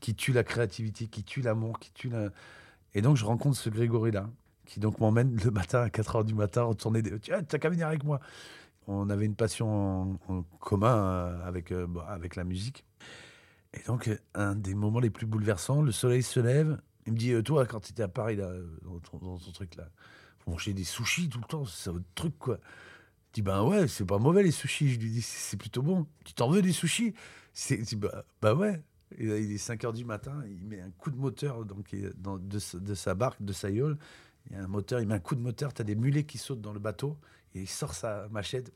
qui 0.00 0.14
tue 0.14 0.32
la 0.32 0.44
créativité, 0.44 1.06
qui 1.06 1.24
tue 1.24 1.42
l'amour, 1.42 1.78
qui 1.78 1.92
tue 1.92 2.08
la... 2.08 2.28
Et 2.94 3.02
donc 3.02 3.16
je 3.16 3.24
rencontre 3.24 3.56
ce 3.56 3.70
Grégory-là, 3.70 4.28
qui 4.66 4.80
donc 4.80 5.00
m'emmène 5.00 5.36
le 5.42 5.50
matin 5.50 5.80
à 5.80 5.88
4h 5.88 6.24
du 6.24 6.34
matin 6.34 6.62
retourner... 6.62 7.02
Tu 7.20 7.32
as 7.32 7.42
qu'à 7.42 7.68
venir 7.68 7.88
avec 7.88 8.04
moi 8.04 8.20
on 8.86 9.10
avait 9.10 9.26
une 9.26 9.34
passion 9.34 10.18
en, 10.28 10.42
commun 10.60 10.96
euh, 10.96 11.46
avec, 11.46 11.72
euh, 11.72 11.86
bah, 11.86 12.06
avec 12.08 12.36
la 12.36 12.44
musique. 12.44 12.84
Et 13.74 13.82
donc, 13.86 14.10
un 14.34 14.54
des 14.54 14.74
moments 14.74 15.00
les 15.00 15.10
plus 15.10 15.26
bouleversants, 15.26 15.82
le 15.82 15.92
soleil 15.92 16.22
se 16.22 16.40
lève. 16.40 16.80
Il 17.06 17.14
me 17.14 17.18
dit 17.18 17.32
euh, 17.32 17.42
Toi, 17.42 17.66
quand 17.66 17.80
tu 17.80 17.92
étais 17.92 18.02
à 18.02 18.08
Paris, 18.08 18.36
là, 18.36 18.50
dans, 18.82 18.98
ton, 18.98 19.52
truc 19.52 19.76
là, 19.76 19.88
vous 20.44 20.52
mangez 20.52 20.74
des 20.74 20.84
sushis 20.84 21.28
tout 21.28 21.38
le 21.38 21.46
temps, 21.46 21.64
c'est 21.64 21.90
votre 21.90 22.04
truc, 22.14 22.38
quoi. 22.38 22.58
Dis 23.32 23.42
Ben 23.42 23.62
ouais, 23.64 23.88
c'est 23.88 24.04
pas 24.04 24.18
mauvais 24.18 24.42
les 24.42 24.50
sushis. 24.50 24.92
Je 24.92 24.98
lui 24.98 25.10
dis 25.10 25.22
C'est 25.22 25.56
plutôt 25.56 25.82
bon. 25.82 26.06
Tu 26.24 26.34
t'en 26.34 26.50
veux 26.50 26.62
des 26.62 26.72
sushis? 26.72 27.14
C'est, 27.52 27.94
bah, 27.96 28.24
bah, 28.40 28.54
ouais. 28.54 28.82
il 29.18 29.30
est 29.30 29.58
5 29.58 29.82
h 29.82 29.92
du 29.92 30.04
matin, 30.04 30.42
il 30.46 30.64
met 30.64 30.80
un 30.80 30.90
coup 30.90 31.10
de 31.10 31.16
moteur 31.16 31.64
donc, 31.66 31.94
de, 31.94 32.78
de, 32.78 32.94
sa 32.94 33.14
barque, 33.14 33.42
de 33.42 33.52
sa 33.52 33.70
yole. 33.70 33.98
Il 34.46 34.56
y 34.56 34.58
a 34.58 34.64
un 34.64 34.68
moteur, 34.68 35.00
il 35.00 35.06
met 35.06 35.14
un 35.14 35.20
coup 35.20 35.34
de 35.34 35.40
moteur, 35.40 35.74
tu 35.74 35.82
as 35.82 35.84
des 35.84 35.94
mulets 35.94 36.24
qui 36.24 36.38
sautent 36.38 36.62
dans 36.62 36.72
le 36.72 36.80
bateau. 36.80 37.18
Et 37.54 37.60
il 37.60 37.68
sort 37.68 37.94
sa 37.94 38.28
machette. 38.30 38.72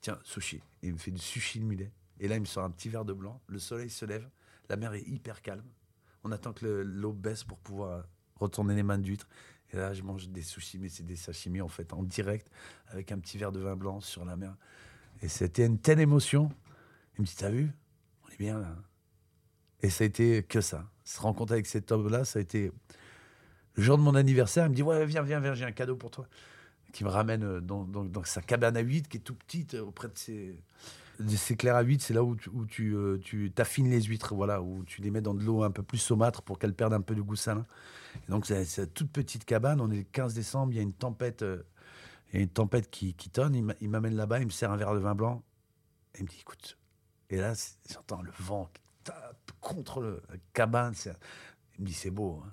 Tiens, 0.00 0.18
sushi. 0.24 0.62
Il 0.82 0.94
me 0.94 0.98
fait 0.98 1.10
du 1.10 1.20
sushi 1.20 1.60
de 1.60 1.64
mulet. 1.64 1.92
Et 2.20 2.28
là, 2.28 2.36
il 2.36 2.40
me 2.40 2.46
sort 2.46 2.64
un 2.64 2.70
petit 2.70 2.88
verre 2.88 3.04
de 3.04 3.12
blanc. 3.12 3.40
Le 3.48 3.58
soleil 3.58 3.90
se 3.90 4.06
lève. 4.06 4.28
La 4.70 4.76
mer 4.76 4.94
est 4.94 5.06
hyper 5.06 5.42
calme. 5.42 5.68
On 6.24 6.32
attend 6.32 6.52
que 6.52 6.66
l'eau 6.66 7.12
baisse 7.12 7.44
pour 7.44 7.58
pouvoir 7.58 8.04
retourner 8.36 8.74
les 8.74 8.82
mains 8.82 8.98
d'huître. 8.98 9.28
Et 9.72 9.76
là, 9.76 9.94
je 9.94 10.02
mange 10.02 10.28
des 10.28 10.42
sushis, 10.42 10.78
mais 10.78 10.88
c'est 10.88 11.04
des 11.04 11.16
sashimi 11.16 11.60
en 11.60 11.68
fait, 11.68 11.92
en 11.92 12.02
direct, 12.02 12.50
avec 12.88 13.12
un 13.12 13.18
petit 13.18 13.38
verre 13.38 13.52
de 13.52 13.60
vin 13.60 13.76
blanc 13.76 14.00
sur 14.00 14.24
la 14.24 14.36
mer. 14.36 14.56
Et 15.22 15.28
c'était 15.28 15.66
une 15.66 15.78
telle 15.78 16.00
émotion. 16.00 16.50
Il 17.16 17.22
me 17.22 17.26
dit 17.26 17.34
T'as 17.36 17.50
vu? 17.50 17.70
On 18.24 18.32
est 18.32 18.38
bien 18.38 18.58
là. 18.58 18.76
Et 19.82 19.90
ça 19.90 20.04
a 20.04 20.06
été 20.06 20.42
que 20.42 20.60
ça. 20.60 20.88
Se 21.04 21.20
rencontrer 21.20 21.54
avec 21.54 21.66
cet 21.66 21.92
homme-là, 21.92 22.24
ça 22.24 22.38
a 22.38 22.42
été. 22.42 22.72
Le 23.74 23.82
jour 23.82 23.96
de 23.96 24.02
mon 24.02 24.14
anniversaire, 24.14 24.66
il 24.66 24.70
me 24.70 24.74
dit 24.74 24.82
Ouais, 24.82 25.06
viens, 25.06 25.22
viens, 25.22 25.40
viens, 25.40 25.54
j'ai 25.54 25.64
un 25.64 25.72
cadeau 25.72 25.96
pour 25.96 26.10
toi 26.10 26.26
qui 26.92 27.04
me 27.04 27.08
ramène 27.08 27.44
euh, 27.44 27.60
dans, 27.60 28.24
sa 28.24 28.42
cabane 28.42 28.76
à 28.76 28.80
8, 28.80 29.08
qui 29.08 29.18
est 29.18 29.20
tout 29.20 29.34
petite, 29.34 29.74
euh, 29.74 29.82
auprès 29.82 30.08
de 30.08 30.16
ses, 30.16 30.56
de 31.20 31.54
clairs 31.54 31.76
à 31.76 31.82
8. 31.82 32.02
C'est 32.02 32.14
là 32.14 32.22
où, 32.22 32.36
tu, 32.36 32.50
où 32.50 32.66
euh, 32.80 33.18
tu 33.22 33.52
affines 33.58 33.90
les 33.90 34.02
huîtres, 34.02 34.34
voilà, 34.34 34.62
où 34.62 34.84
tu 34.84 35.00
les 35.02 35.10
mets 35.10 35.20
dans 35.20 35.34
de 35.34 35.42
l'eau 35.42 35.62
un 35.62 35.70
peu 35.70 35.82
plus 35.82 35.98
saumâtre 35.98 36.42
pour 36.42 36.58
qu'elles 36.58 36.74
perdent 36.74 36.94
un 36.94 37.00
peu 37.00 37.14
de 37.14 37.22
goût 37.22 37.36
salin. 37.36 37.66
donc, 38.28 38.46
c'est 38.46 38.64
cette 38.64 38.94
toute 38.94 39.10
petite 39.10 39.44
cabane. 39.44 39.80
On 39.80 39.90
est 39.90 39.96
le 39.96 40.02
15 40.04 40.34
décembre, 40.34 40.72
il 40.72 40.76
y 40.76 40.80
a 40.80 40.82
une 40.82 40.92
tempête, 40.92 41.42
a 41.42 42.38
une 42.38 42.48
tempête 42.48 42.90
qui, 42.90 43.14
qui 43.14 43.30
tonne. 43.30 43.54
Il 43.80 43.88
m'amène 43.88 44.14
là-bas, 44.14 44.40
il 44.40 44.46
me 44.46 44.50
sert 44.50 44.70
un 44.70 44.76
verre 44.76 44.94
de 44.94 45.00
vin 45.00 45.14
blanc. 45.14 45.42
Et 46.14 46.18
il 46.18 46.24
me 46.24 46.28
dit 46.28 46.38
écoute. 46.40 46.76
Et 47.30 47.36
là, 47.36 47.54
j'entends 47.88 48.22
le 48.22 48.32
vent 48.40 48.68
qui 48.74 48.82
tape 49.04 49.52
contre 49.60 50.00
la 50.02 50.36
cabane. 50.52 50.94
Il 51.78 51.82
me 51.82 51.86
dit 51.86 51.92
c'est 51.92 52.10
beau. 52.10 52.42
Hein. 52.44 52.52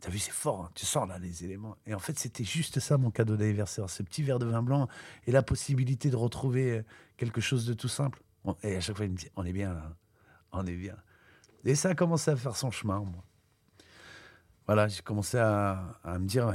T'as 0.00 0.10
vu, 0.10 0.18
c'est 0.18 0.32
fort, 0.32 0.64
hein. 0.64 0.70
tu 0.74 0.84
sens 0.84 1.08
là 1.08 1.18
les 1.18 1.44
éléments. 1.44 1.76
Et 1.86 1.94
en 1.94 1.98
fait, 1.98 2.18
c'était 2.18 2.44
juste 2.44 2.80
ça 2.80 2.98
mon 2.98 3.10
cadeau 3.10 3.36
d'anniversaire, 3.36 3.88
ce 3.88 4.02
petit 4.02 4.22
verre 4.22 4.38
de 4.38 4.46
vin 4.46 4.62
blanc 4.62 4.88
et 5.26 5.32
la 5.32 5.42
possibilité 5.42 6.10
de 6.10 6.16
retrouver 6.16 6.78
euh, 6.78 6.84
quelque 7.16 7.40
chose 7.40 7.66
de 7.66 7.74
tout 7.74 7.88
simple. 7.88 8.20
Et 8.62 8.76
à 8.76 8.80
chaque 8.80 8.96
fois, 8.96 9.04
il 9.04 9.12
me 9.12 9.16
dit, 9.16 9.28
on 9.36 9.44
est 9.44 9.52
bien 9.52 9.74
là, 9.74 9.94
on 10.50 10.66
est 10.66 10.74
bien. 10.74 10.96
Et 11.64 11.76
ça 11.76 11.90
a 11.90 11.94
commencé 11.94 12.30
à 12.30 12.36
faire 12.36 12.56
son 12.56 12.70
chemin, 12.70 12.98
moi. 13.00 13.24
Voilà, 14.66 14.88
j'ai 14.88 15.02
commencé 15.02 15.38
à, 15.38 16.00
me 16.04 16.26
dire, 16.26 16.52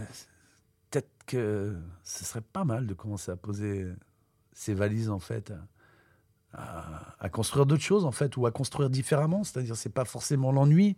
peut-être 0.90 1.10
que 1.26 1.78
ce 2.04 2.26
serait 2.26 2.42
pas 2.42 2.66
mal 2.66 2.88
de 2.88 2.94
commencer 2.94 3.32
à 3.32 3.38
poser 3.38 3.86
ses 4.52 4.74
valises, 4.74 5.10
en 5.10 5.20
fait, 5.20 5.54
à, 6.52 7.16
à 7.20 7.30
construire 7.30 7.66
d'autres 7.66 7.84
choses, 7.84 8.06
en 8.06 8.12
fait, 8.12 8.36
ou 8.38 8.46
à 8.46 8.52
construire 8.52 8.90
différemment. 8.90 9.44
C'est-à-dire, 9.44 9.78
c'est 9.78 9.90
pas 9.94 10.06
forcément 10.06 10.52
l'ennui, 10.52 10.98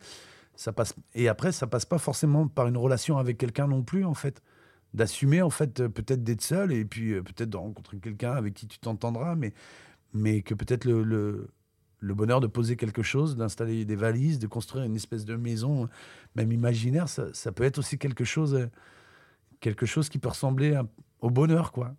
ça 0.60 0.74
passe 0.74 0.94
et 1.16 1.30
après 1.30 1.54
ça 1.54 1.68
passe 1.68 1.86
pas 1.86 2.00
forcément 2.00 2.50
par 2.50 2.68
une 2.68 2.76
relation 2.76 3.18
avec 3.18 3.38
quelqu'un 3.38 3.66
non 3.66 3.82
plus 3.82 4.04
en 4.04 4.14
fait. 4.14 4.44
D'assumer 4.94 5.42
en 5.42 5.50
fait 5.50 5.88
peut-être 5.88 6.22
d'être 6.22 6.42
seul 6.42 6.74
et 6.74 6.84
puis 6.84 7.14
euh, 7.14 7.22
peut-être 7.24 7.50
de 7.50 7.56
rencontrer 7.56 8.00
quelqu'un 8.00 8.34
avec 8.34 8.56
qui 8.56 8.68
tu 8.68 8.78
t'entendras 8.78 9.38
mais 10.14 10.42
que 10.42 10.54
peut-être 10.54 10.84
le, 10.84 11.48
bonheur 12.02 12.42
de 12.42 12.48
poser 12.48 12.76
quelque 12.76 13.04
chose 13.04 13.38
d'installer 13.38 13.86
des 13.86 13.96
valises 13.96 14.38
de 14.38 14.48
construire 14.48 14.84
une 14.84 14.98
espèce 14.98 15.24
de 15.24 15.38
maison 15.38 15.88
même 16.36 16.52
imaginaire 16.52 17.08
ça, 17.08 17.52
peut 17.54 17.64
être 17.64 17.78
aussi 17.78 17.98
quelque 17.98 18.26
chose 18.26 18.68
quelque 19.62 19.86
chose 19.86 20.10
qui 20.10 20.20
peut 20.20 20.30
ressembler 20.30 20.78
au 21.22 21.30
bonheur 21.30 21.72
quoi. 21.72 21.96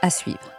À 0.00 0.08
suivre 0.08 0.57